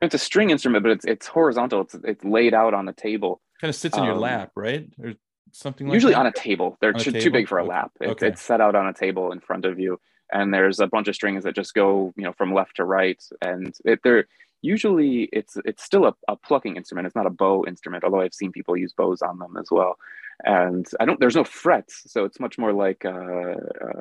[0.00, 1.80] It's a string instrument, but it's it's horizontal.
[1.82, 3.40] It's it's laid out on a table.
[3.60, 5.14] Kind of sits in um, your lap, right, or
[5.58, 6.20] something like usually that?
[6.20, 6.76] on a table.
[6.80, 7.24] They're too, table?
[7.24, 7.92] too big for a lap.
[8.00, 8.28] It's, okay.
[8.28, 10.00] it's set out on a table in front of you,
[10.32, 13.22] and there's a bunch of strings that just go, you know, from left to right,
[13.42, 14.26] and it, they're
[14.62, 17.06] usually it's it's still a, a plucking instrument.
[17.06, 19.96] It's not a bow instrument, although I've seen people use bows on them as well
[20.44, 21.18] and I don't.
[21.18, 23.04] There's no frets, so it's much more like.
[23.04, 24.00] Uh, uh,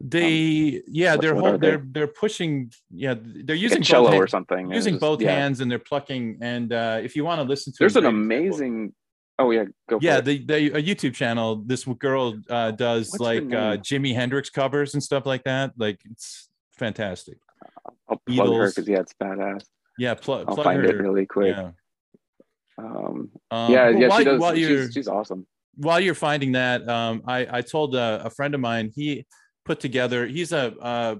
[0.00, 1.70] they um, yeah they're whole, they?
[1.70, 5.30] are they're pushing yeah they're using like cello or something using just, both yeah.
[5.30, 8.92] hands and they're plucking and uh if you want to listen to there's an amazing
[9.38, 13.42] oh yeah go yeah the, the a youtube channel this girl uh does What's like
[13.52, 17.38] uh jimi hendrix covers and stuff like that like it's fantastic
[18.08, 18.58] i'll plug Beatles.
[18.58, 19.64] her because yeah it's badass
[19.98, 20.86] yeah i'll plug find her.
[20.86, 21.70] it really quick yeah
[22.76, 27.22] um, um yeah yeah while, she does she's, she's awesome while you're finding that, um,
[27.26, 29.26] I, I told a, a, friend of mine, he
[29.64, 31.16] put together, he's a, uh,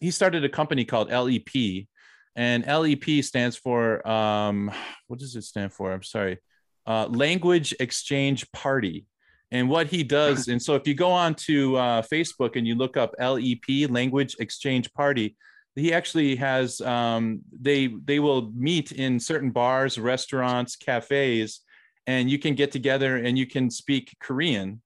[0.00, 1.86] he started a company called LEP
[2.34, 4.70] and LEP stands for, um,
[5.06, 5.92] what does it stand for?
[5.92, 6.38] I'm sorry.
[6.86, 9.06] Uh, Language Exchange Party.
[9.52, 12.76] And what he does, and so if you go on to uh, Facebook and you
[12.76, 15.36] look up LEP, Language Exchange Party,
[15.74, 21.60] he actually has um, they they will meet in certain bars, restaurants, cafes,
[22.06, 24.82] and you can get together and you can speak Korean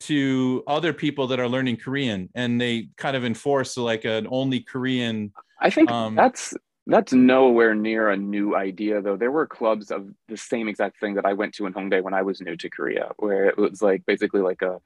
[0.00, 4.60] to other people that are learning Korean and they kind of enforce like an only
[4.60, 5.32] Korean.
[5.60, 6.54] I think um, that's
[6.86, 9.16] that's nowhere near a new idea though.
[9.16, 12.14] There were clubs of the same exact thing that I went to in Hongdae when
[12.14, 14.78] I was new to Korea, where it was like basically like a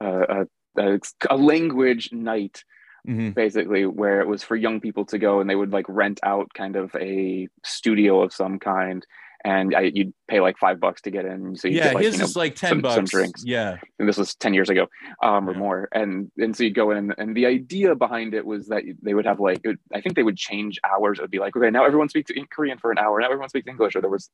[0.00, 0.46] a,
[0.78, 1.00] a,
[1.30, 2.62] a language night.
[3.08, 3.30] Mm-hmm.
[3.30, 6.52] basically where it was for young people to go and they would like rent out
[6.54, 9.06] kind of a studio of some kind
[9.46, 11.54] and I, you'd pay like five bucks to get in.
[11.54, 12.94] So yeah, get like, his you know, is like ten some, bucks.
[12.96, 13.44] Some drinks.
[13.44, 14.88] Yeah, and this was ten years ago,
[15.22, 15.58] um, or yeah.
[15.58, 15.88] more.
[15.92, 19.24] And and so you go in, and the idea behind it was that they would
[19.24, 21.18] have like, would, I think they would change hours.
[21.18, 23.20] It would be like, okay, now everyone speaks Korean for an hour.
[23.20, 24.28] Now everyone speaks English, or there was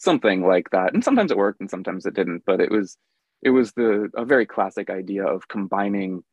[0.00, 0.94] something like that.
[0.94, 2.42] And sometimes it worked, and sometimes it didn't.
[2.44, 2.98] But it was
[3.42, 6.24] it was the a very classic idea of combining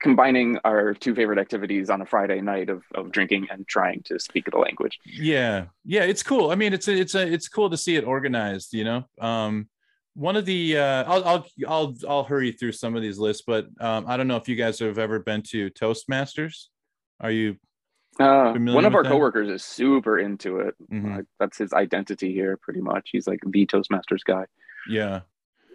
[0.00, 4.18] combining our two favorite activities on a Friday night of, of drinking and trying to
[4.18, 4.98] speak the language.
[5.06, 5.66] Yeah.
[5.84, 6.02] Yeah.
[6.02, 6.50] It's cool.
[6.50, 9.04] I mean, it's a, it's a, it's cool to see it organized, you know?
[9.20, 9.68] Um,
[10.14, 13.66] one of the, uh, I'll, I'll, I'll, I'll hurry through some of these lists, but,
[13.80, 16.66] um, I don't know if you guys have ever been to Toastmasters.
[17.20, 17.56] Are you
[18.20, 19.08] uh, one of our that?
[19.08, 20.74] coworkers is super into it.
[20.92, 21.14] Mm-hmm.
[21.14, 23.08] Uh, that's his identity here, pretty much.
[23.10, 24.44] He's like the Toastmasters guy.
[24.88, 25.20] Yeah,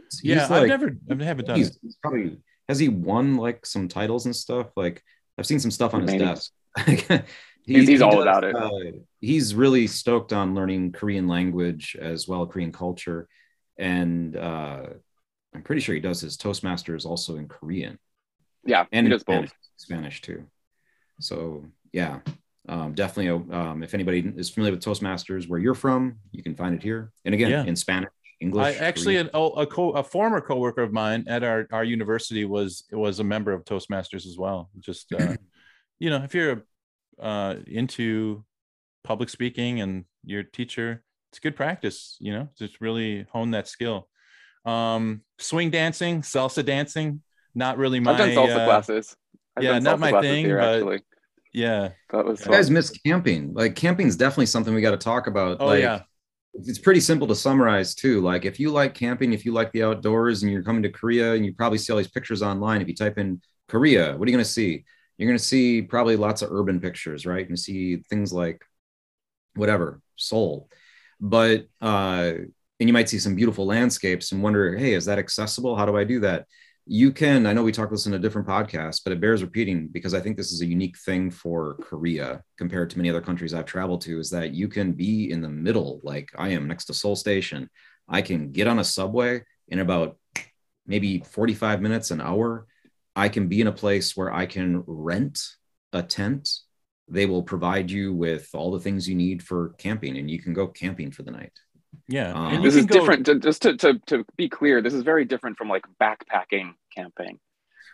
[0.09, 0.47] he's yeah.
[0.47, 1.77] Like, I've never, I haven't done he's, it.
[1.81, 2.37] He's probably
[2.69, 4.67] has he won like some titles and stuff?
[4.77, 5.03] Like
[5.37, 6.51] I've seen some stuff on his desk.
[6.85, 6.93] he,
[7.65, 8.55] he's, he's all does, about it.
[8.55, 13.27] Uh, he's really stoked on learning Korean language as well, Korean culture,
[13.77, 14.83] and uh,
[15.53, 17.97] I'm pretty sure he does his Toastmasters also in Korean.
[18.63, 19.57] Yeah, and he does Spanish, both.
[19.77, 20.45] Spanish too.
[21.19, 22.19] So yeah,
[22.67, 26.75] um, definitely, um, if anybody is familiar with Toastmasters, where you're from, you can find
[26.75, 27.11] it here.
[27.25, 27.63] And again, yeah.
[27.63, 28.11] in Spanish,
[28.41, 28.65] English.
[28.65, 32.45] I actually, an, oh, a, co- a former coworker of mine at our, our university
[32.45, 34.69] was was a member of Toastmasters as well.
[34.79, 35.35] Just uh,
[35.99, 36.65] you know, if you're
[37.21, 38.43] uh, into
[39.03, 42.17] public speaking and your teacher, it's good practice.
[42.19, 44.07] You know, just really hone that skill.
[44.65, 47.21] Um, swing dancing, salsa dancing,
[47.55, 48.11] not really my.
[48.11, 49.15] I've done salsa uh, classes.
[49.57, 51.01] I've yeah, not my thing, here, but actually.
[51.53, 52.45] yeah, that was.
[52.45, 53.53] You guys miss camping.
[53.53, 55.57] Like camping is definitely something we got to talk about.
[55.59, 56.03] Oh like, yeah
[56.53, 58.21] it's pretty simple to summarize too.
[58.21, 61.33] Like if you like camping, if you like the outdoors and you're coming to Korea
[61.33, 64.31] and you probably see all these pictures online, if you type in Korea, what are
[64.31, 64.83] you going to see?
[65.17, 67.47] You're going to see probably lots of urban pictures, right?
[67.47, 68.61] And see things like
[69.55, 70.69] whatever, Seoul.
[71.19, 72.33] But uh
[72.79, 75.75] and you might see some beautiful landscapes and wonder, hey, is that accessible?
[75.75, 76.45] How do I do that?
[76.91, 79.87] You can i know we talked this in a different podcast but it bears repeating
[79.89, 83.53] because i think this is a unique thing for korea compared to many other countries
[83.53, 86.01] i've traveled to is that you can be in the middle.
[86.03, 87.69] Like i am next to seoul station.
[88.07, 90.17] I can get on a subway in about
[90.87, 92.65] maybe 45 minutes an hour.
[93.15, 95.43] I can be in a place where i can rent
[95.93, 96.49] a tent.
[97.07, 100.53] They will provide you with all the things you need for camping and you can
[100.53, 101.53] go camping for the night.
[102.07, 102.99] Yeah, um, this is go...
[102.99, 103.27] different.
[103.27, 107.39] To, just to, to to be clear, this is very different from like backpacking camping.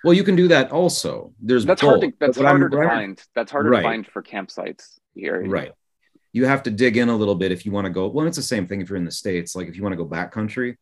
[0.04, 1.34] Well, you can do that also.
[1.41, 1.89] There's that's both.
[1.89, 2.02] hard.
[2.02, 3.22] To, that's harder to find.
[3.34, 3.82] That's harder right.
[3.82, 5.43] to find for campsites here.
[5.43, 5.72] Right.
[6.32, 8.08] You have to dig in a little bit if you want to go.
[8.08, 9.56] Well, it's the same thing if you're in the states.
[9.56, 10.76] Like if you want to go backcountry,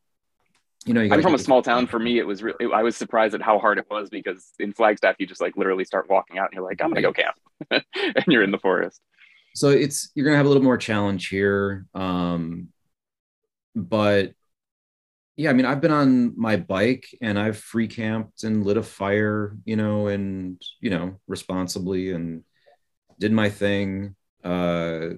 [0.85, 1.87] you know, you I'm from a small town.
[1.87, 2.73] For me, it was really.
[2.73, 5.85] I was surprised at how hard it was because in Flagstaff, you just like literally
[5.85, 7.35] start walking out and you're like, I'm gonna go camp,
[7.71, 8.99] and you're in the forest.
[9.55, 11.85] So it's you're gonna have a little more challenge here.
[11.93, 12.69] Um,
[13.75, 14.33] but
[15.35, 18.83] yeah, I mean, I've been on my bike and I've free camped and lit a
[18.83, 22.43] fire, you know, and you know, responsibly and
[23.19, 24.15] did my thing.
[24.43, 25.09] Uh,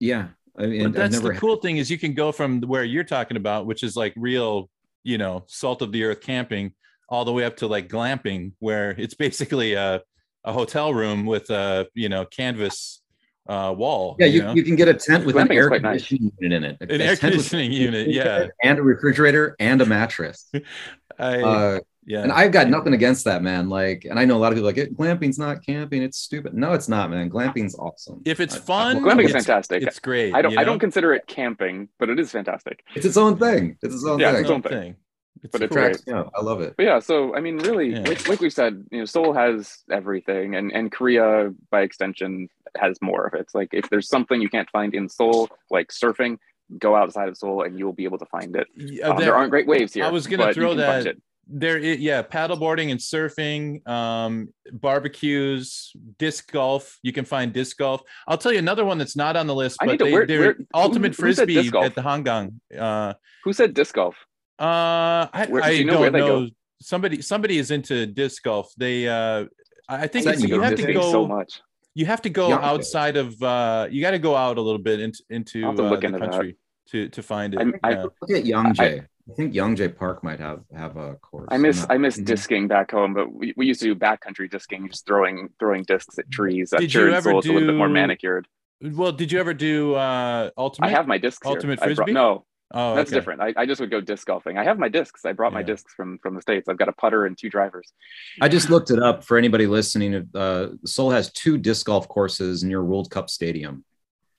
[0.00, 3.04] yeah, I mean, but that's the cool thing is you can go from where you're
[3.04, 4.68] talking about, which is like real,
[5.04, 6.72] you know, salt of the earth camping,
[7.08, 10.02] all the way up to like glamping, where it's basically a
[10.44, 13.01] a hotel room with a you know canvas
[13.46, 14.16] uh, wall.
[14.18, 16.32] Yeah, you, you, you, can get a tent with an air conditioning nice.
[16.38, 16.90] unit in it.
[16.90, 20.50] An air conditioning unit, yeah, and a refrigerator and a mattress.
[21.18, 23.68] I, uh, yeah, and I've got nothing against that, man.
[23.68, 24.96] Like, and I know a lot of people like it.
[24.96, 26.54] Glamping's not camping; it's stupid.
[26.54, 27.30] No, it's not, man.
[27.30, 28.22] Glamping's awesome.
[28.24, 29.82] If it's fun, well, glamping is fantastic.
[29.82, 30.34] It's great.
[30.34, 30.62] I don't, you know?
[30.62, 32.84] I don't consider it camping, but it is fantastic.
[32.94, 33.76] It's its own thing.
[33.82, 34.40] It's its own yeah, thing.
[34.40, 34.96] It's its own thing.
[35.42, 36.02] It's but it's great.
[36.06, 36.74] Yeah, I love it.
[36.76, 38.00] But yeah, so I mean, really, yeah.
[38.00, 42.98] like, like we said, you know, Seoul has everything, and and Korea, by extension, has
[43.02, 43.40] more of it.
[43.40, 46.38] It's like if there's something you can't find in Seoul, like surfing,
[46.78, 48.66] go outside of Seoul and you will be able to find it.
[48.76, 50.04] Yeah, um, there, there, aren't great waves here.
[50.04, 51.16] I was going to throw that.
[51.48, 56.98] There, yeah, paddleboarding and surfing, um, barbecues, disc golf.
[57.02, 58.00] You can find disc golf.
[58.28, 61.26] I'll tell you another one that's not on the list, but they, are ultimate who,
[61.26, 62.60] who frisbee at the Hangang.
[62.78, 64.14] Uh, who said disc golf?
[64.58, 66.48] Uh, I, where, I do know don't know.
[66.80, 68.72] Somebody, somebody is into disc golf.
[68.76, 69.46] They, uh,
[69.88, 71.60] I think it's, you have to go so much.
[71.94, 73.42] You have to go outside of.
[73.42, 76.90] uh You got to go out a little bit into into uh, the country that.
[76.90, 77.74] to to find it.
[77.82, 78.02] I, yeah.
[78.02, 79.06] Look at Yongjae.
[79.30, 81.48] I think Yongjae Park might have have a course.
[81.50, 82.24] I miss I miss mm-hmm.
[82.24, 86.18] disking back home, but we, we used to do backcountry disking, just throwing throwing discs
[86.18, 86.72] at trees.
[86.76, 88.48] Did sure you ever do, it's a little bit more manicured.
[88.80, 90.86] Well, did you ever do uh ultimate?
[90.86, 91.46] I have my discs.
[91.46, 91.94] Ultimate here.
[91.94, 92.12] frisbee.
[92.12, 93.18] Brought, no, Oh, that's okay.
[93.18, 93.42] different.
[93.42, 94.56] I, I just would go disc golfing.
[94.56, 95.24] I have my discs.
[95.24, 95.58] I brought yeah.
[95.58, 96.68] my discs from from the states.
[96.68, 97.92] I've got a putter and two drivers.
[98.40, 100.28] I just looked it up for anybody listening.
[100.34, 103.84] Uh, Seoul has two disc golf courses near World Cup Stadium.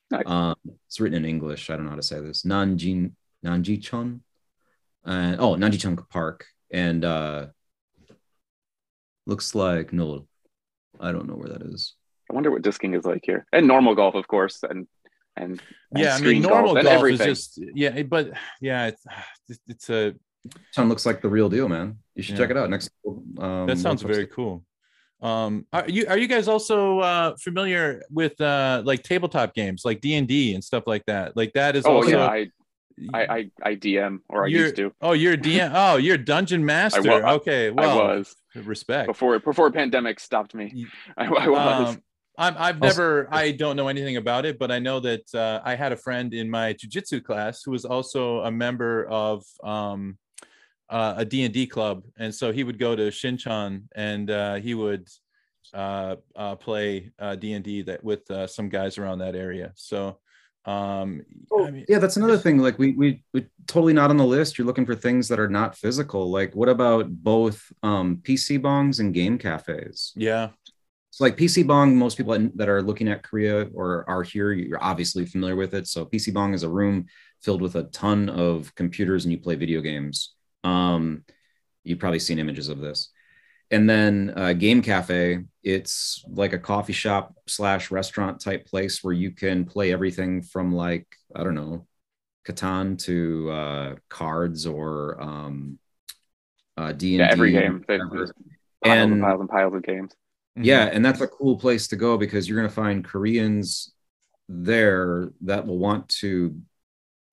[0.10, 0.24] Nice.
[0.26, 0.56] Um,
[0.88, 1.70] it's written in English.
[1.70, 2.44] I don't know how to say this.
[2.44, 3.12] Nanjin
[3.46, 4.22] Nanjicheon,
[5.06, 7.48] and oh Nanjicheon Park, and uh,
[9.26, 10.28] looks like no,
[11.00, 11.94] I don't know where that is.
[12.32, 14.88] I wonder what disking is like here, and normal golf, of course, and
[15.36, 15.62] and,
[15.96, 18.32] yeah, I mean normal golf, golf is just yeah, but
[18.62, 19.04] yeah, it's
[19.68, 20.14] it's a
[20.72, 21.98] Sound looks like the real deal, man.
[22.16, 22.44] You should yeah.
[22.44, 22.90] check it out next.
[23.40, 24.66] Um, that sounds very cool.
[25.22, 30.02] Um, are you are you guys also uh, familiar with uh, like tabletop games like
[30.02, 31.38] D and D and stuff like that?
[31.38, 32.10] Like that is oh, also.
[32.10, 32.50] Yeah, I,
[33.14, 34.94] I, I DM or I used to.
[35.02, 35.72] Oh, you're a DM.
[35.76, 37.02] oh, you're a dungeon master.
[37.02, 40.88] Was, okay, well, I was respect before before pandemic stopped me.
[41.18, 41.96] I, I was.
[41.96, 42.04] Um,
[42.38, 45.76] I'm, I've never, I don't know anything about it, but I know that uh, I
[45.76, 50.18] had a friend in my jujitsu class who was also a member of um,
[50.90, 52.04] uh, a D&D club.
[52.18, 55.08] And so he would go to Shinchan and uh, he would
[55.74, 59.72] uh, uh, play D&D uh, that with some guys around that area.
[59.76, 60.20] So
[60.66, 61.22] um
[61.52, 64.26] oh, I mean, yeah that's another thing like we we we totally not on the
[64.26, 64.58] list.
[64.58, 66.32] You're looking for things that are not physical.
[66.32, 70.14] Like what about both um pc bongs and game cafes?
[70.16, 70.52] Yeah
[71.14, 74.84] So like PC Bong, most people that are looking at Korea or are here, you're
[74.84, 75.86] obviously familiar with it.
[75.86, 77.06] So PC Bong is a room
[77.44, 80.34] filled with a ton of computers and you play video games.
[80.64, 81.24] Um,
[81.84, 83.12] you've probably seen images of this.
[83.70, 89.14] And then uh, Game Cafe, it's like a coffee shop slash restaurant type place where
[89.14, 91.06] you can play everything from like,
[91.36, 91.86] I don't know,
[92.44, 95.78] Catan to uh, cards or um,
[96.76, 97.18] uh, D&D.
[97.18, 97.86] Yeah, every game.
[97.88, 100.16] Piles and piles and piles of games.
[100.58, 100.66] Mm-hmm.
[100.66, 103.94] Yeah, and that's a cool place to go because you're going to find Koreans
[104.48, 106.56] there that will want to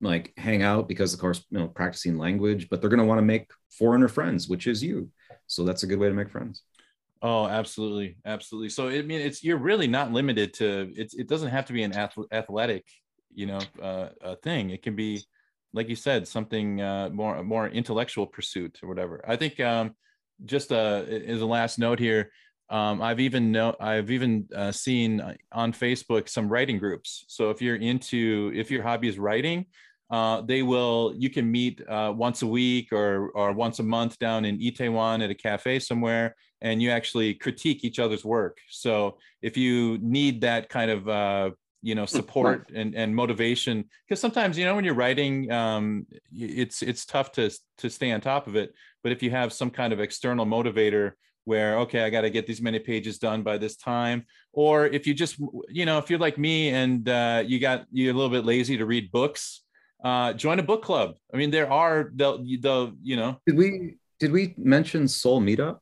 [0.01, 3.18] like hang out because of course you know practicing language but they're going to want
[3.18, 5.09] to make foreigner friends which is you.
[5.47, 6.62] So that's a good way to make friends.
[7.21, 8.16] Oh absolutely.
[8.25, 8.71] Absolutely.
[8.71, 11.83] So i mean it's you're really not limited to it's it doesn't have to be
[11.83, 11.93] an
[12.33, 12.87] athletic
[13.35, 14.09] you know uh,
[14.43, 14.71] thing.
[14.71, 15.23] It can be
[15.73, 19.23] like you said something uh, more more intellectual pursuit or whatever.
[19.29, 19.95] I think um
[20.47, 22.31] just uh as a last note here
[22.71, 25.21] um, I've even know I've even uh, seen
[25.53, 27.25] on Facebook some writing groups.
[27.27, 29.66] So if you're into if your hobby is writing,
[30.09, 34.18] uh, they will you can meet uh, once a week or or once a month
[34.18, 38.59] down in Itaewon at a cafe somewhere, and you actually critique each other's work.
[38.68, 41.51] So if you need that kind of uh,
[41.83, 46.83] you know support and, and motivation because sometimes you know when you're writing um, it's
[46.83, 49.93] it's tough to to stay on top of it but if you have some kind
[49.93, 51.12] of external motivator
[51.51, 54.19] where okay i got to get these many pages done by this time.
[54.53, 55.35] Or if you just
[55.79, 58.77] you know if you're like me and uh, you got you're a little bit lazy
[58.79, 59.43] to read books
[60.03, 61.09] uh, join a book club.
[61.33, 62.31] I mean there are the
[62.67, 63.31] the you know.
[63.47, 65.79] Did we did we mention Seoul meetup?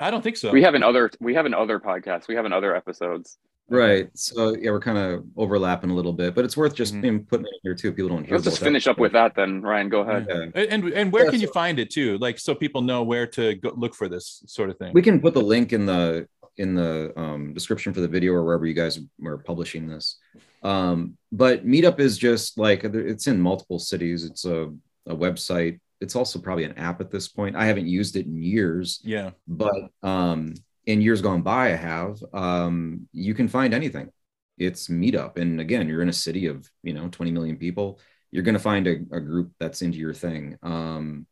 [0.00, 0.50] I don't think so.
[0.52, 2.28] We have an other we have an other podcast.
[2.28, 3.38] We have an other episodes
[3.70, 4.08] Right.
[4.14, 7.18] So yeah, we're kind of overlapping a little bit, but it's worth just mm-hmm.
[7.24, 7.92] putting it here too.
[7.92, 8.36] People don't hear.
[8.36, 9.88] Let's just finish up with that then, Ryan.
[9.90, 10.26] Go ahead.
[10.28, 10.64] Yeah.
[10.70, 12.16] And and where yeah, can so, you find it too?
[12.18, 14.92] Like so people know where to go look for this sort of thing.
[14.94, 18.44] We can put the link in the in the um, description for the video or
[18.44, 20.16] wherever you guys are publishing this.
[20.62, 24.24] Um, but Meetup is just like it's in multiple cities.
[24.24, 24.72] It's a,
[25.06, 25.78] a website.
[26.00, 27.56] It's also probably an app at this point.
[27.56, 29.00] I haven't used it in years.
[29.04, 29.30] Yeah.
[29.46, 30.54] But um,
[30.88, 34.10] in years gone by, I have, um, you can find anything.
[34.56, 35.36] It's meetup.
[35.36, 38.00] And again, you're in a city of, you know, 20 million people.
[38.30, 40.56] You're going to find a, a, group that's into your thing.
[40.62, 41.26] Um,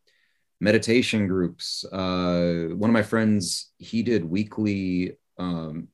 [0.61, 1.86] meditation groups.
[1.90, 5.88] Uh, one of my friends, he did weekly, um,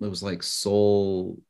[0.00, 1.40] it was like Seoul,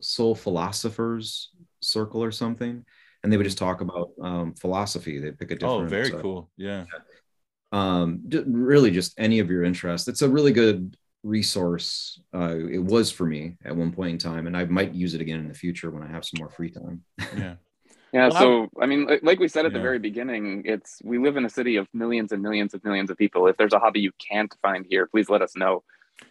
[0.00, 1.50] Seoul philosophers
[1.82, 2.82] circle or something.
[3.22, 5.18] And they would just talk about um, philosophy.
[5.18, 5.84] They pick a oh, different.
[5.84, 6.50] Oh, very uh, cool.
[6.56, 6.84] Yeah
[7.74, 10.06] um, really just any of your interest.
[10.06, 12.20] It's a really good resource.
[12.32, 15.20] Uh, it was for me at one point in time, and I might use it
[15.20, 17.02] again in the future when I have some more free time.
[17.36, 17.54] Yeah.
[18.12, 19.78] Yeah, well, so I mean, like we said at yeah.
[19.78, 23.10] the very beginning, it's we live in a city of millions and millions of millions
[23.10, 23.48] of people.
[23.48, 25.82] If there's a hobby you can't find here, please let us know.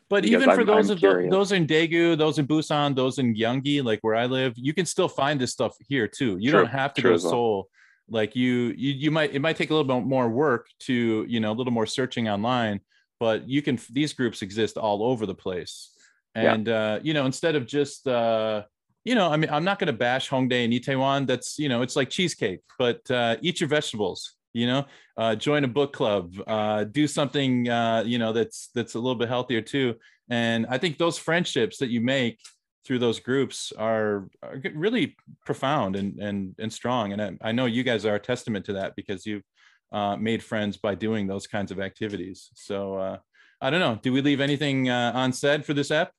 [0.08, 3.20] But even for I'm, those I'm of the, those in Daegu, those in Busan, those
[3.20, 6.38] in Gyeonggi, like where I live, you can still find this stuff here too.
[6.40, 6.62] You True.
[6.62, 7.68] don't have to go to Seoul
[8.10, 11.40] like you, you you might it might take a little bit more work to you
[11.40, 12.80] know a little more searching online
[13.24, 15.92] but you can these groups exist all over the place.
[16.36, 16.74] And yeah.
[16.76, 18.64] uh you know instead of just uh
[19.06, 21.28] you know i mean i'm not going to bash hongdae and itaewon.
[21.28, 24.86] That's you know it's like cheesecake but uh eat your vegetables you know?
[25.16, 29.16] Uh join a book club uh do something uh you know that's that's a little
[29.16, 29.96] bit healthier too.
[30.30, 32.40] And i think those friendships that you make
[32.86, 35.16] through those groups are, are really
[35.46, 37.14] profound and and and strong.
[37.14, 39.44] And I, I, know you guys are a testament to that because you've
[39.92, 42.50] uh, made friends by doing those kinds of activities.
[42.56, 43.18] So uh,
[43.62, 44.00] I don't know.
[44.02, 46.12] Do we leave anything uh, unsaid for this app?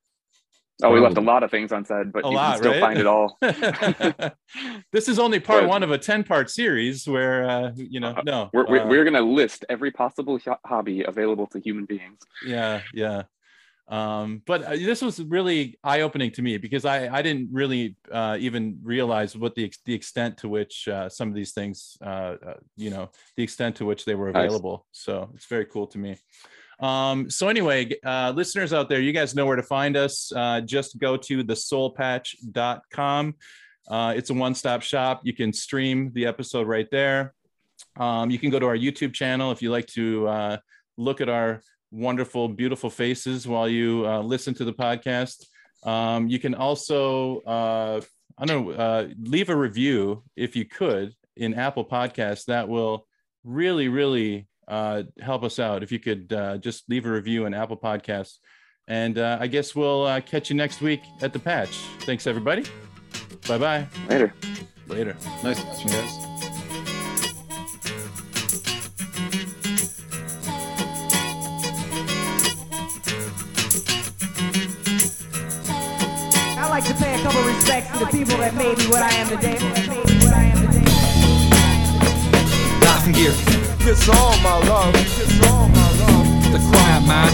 [0.83, 2.81] Oh, we left a lot of things unsaid, but a you lot, can still right?
[2.81, 3.39] find it all.
[4.93, 8.09] this is only part but, one of a 10 part series where, uh, you know,
[8.09, 8.51] uh, no.
[8.53, 12.19] We're, we're, uh, we're going to list every possible hobby available to human beings.
[12.45, 13.23] Yeah, yeah
[13.89, 18.39] um, but uh, this was really eye-opening to me because I, I didn't really uh,
[18.41, 22.55] even realize what the the extent to which uh, some of these things, uh, uh
[22.76, 24.87] you know, the extent to which they were available.
[24.91, 25.05] Nice.
[25.05, 26.16] So it's very cool to me.
[26.80, 30.32] Um, so anyway, uh, listeners out there, you guys know where to find us.
[30.35, 33.35] Uh just go to theseoulpatch.com.
[33.87, 35.20] Uh, it's a one-stop shop.
[35.24, 37.35] You can stream the episode right there.
[37.99, 40.59] Um, you can go to our YouTube channel if you like to
[40.97, 41.61] look at our
[41.95, 45.47] wonderful, beautiful faces while you uh, listen to the podcast.
[45.84, 48.01] Um, you can also, uh,
[48.36, 52.47] I don't know, uh, leave a review if you could in Apple Podcasts.
[52.47, 53.07] That will
[53.45, 55.82] really, really uh, help us out.
[55.82, 58.38] If you could uh, just leave a review in Apple Podcasts.
[58.88, 61.78] And uh, I guess we'll catch you next week at the patch.
[62.01, 62.64] Thanks, everybody.
[63.49, 63.86] Bye bye.
[64.09, 64.34] Later.
[64.88, 65.16] Later.
[65.42, 66.34] Nice watching, guys.
[78.05, 79.59] The people that made me what I am today.
[82.80, 83.32] Nothing gear.
[83.86, 84.94] It's all my love.
[84.94, 86.52] It's all my love.
[86.52, 87.32] The quiet man.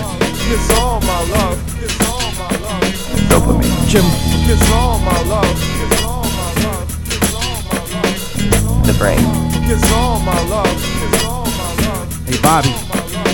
[0.51, 1.59] It's all my love.
[1.83, 2.83] It's all my love.
[3.31, 3.89] Dopamine.
[3.89, 4.05] Jim.
[4.47, 5.51] It's all my love.
[5.83, 6.87] It's all my love.
[7.07, 8.87] It's all my love.
[8.87, 9.25] The brain.
[9.71, 10.77] It's all my love.
[11.03, 12.27] It's all my love.
[12.27, 12.75] Hey, Bobby.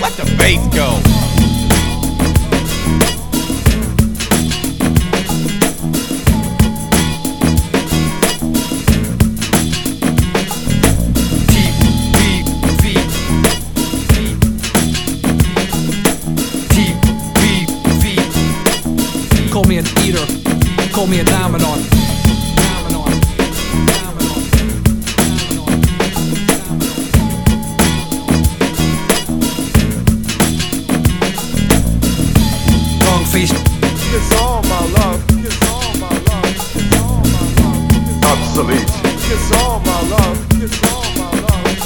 [0.01, 1.26] Let the bass go.
[21.09, 21.96] Me a diamond Long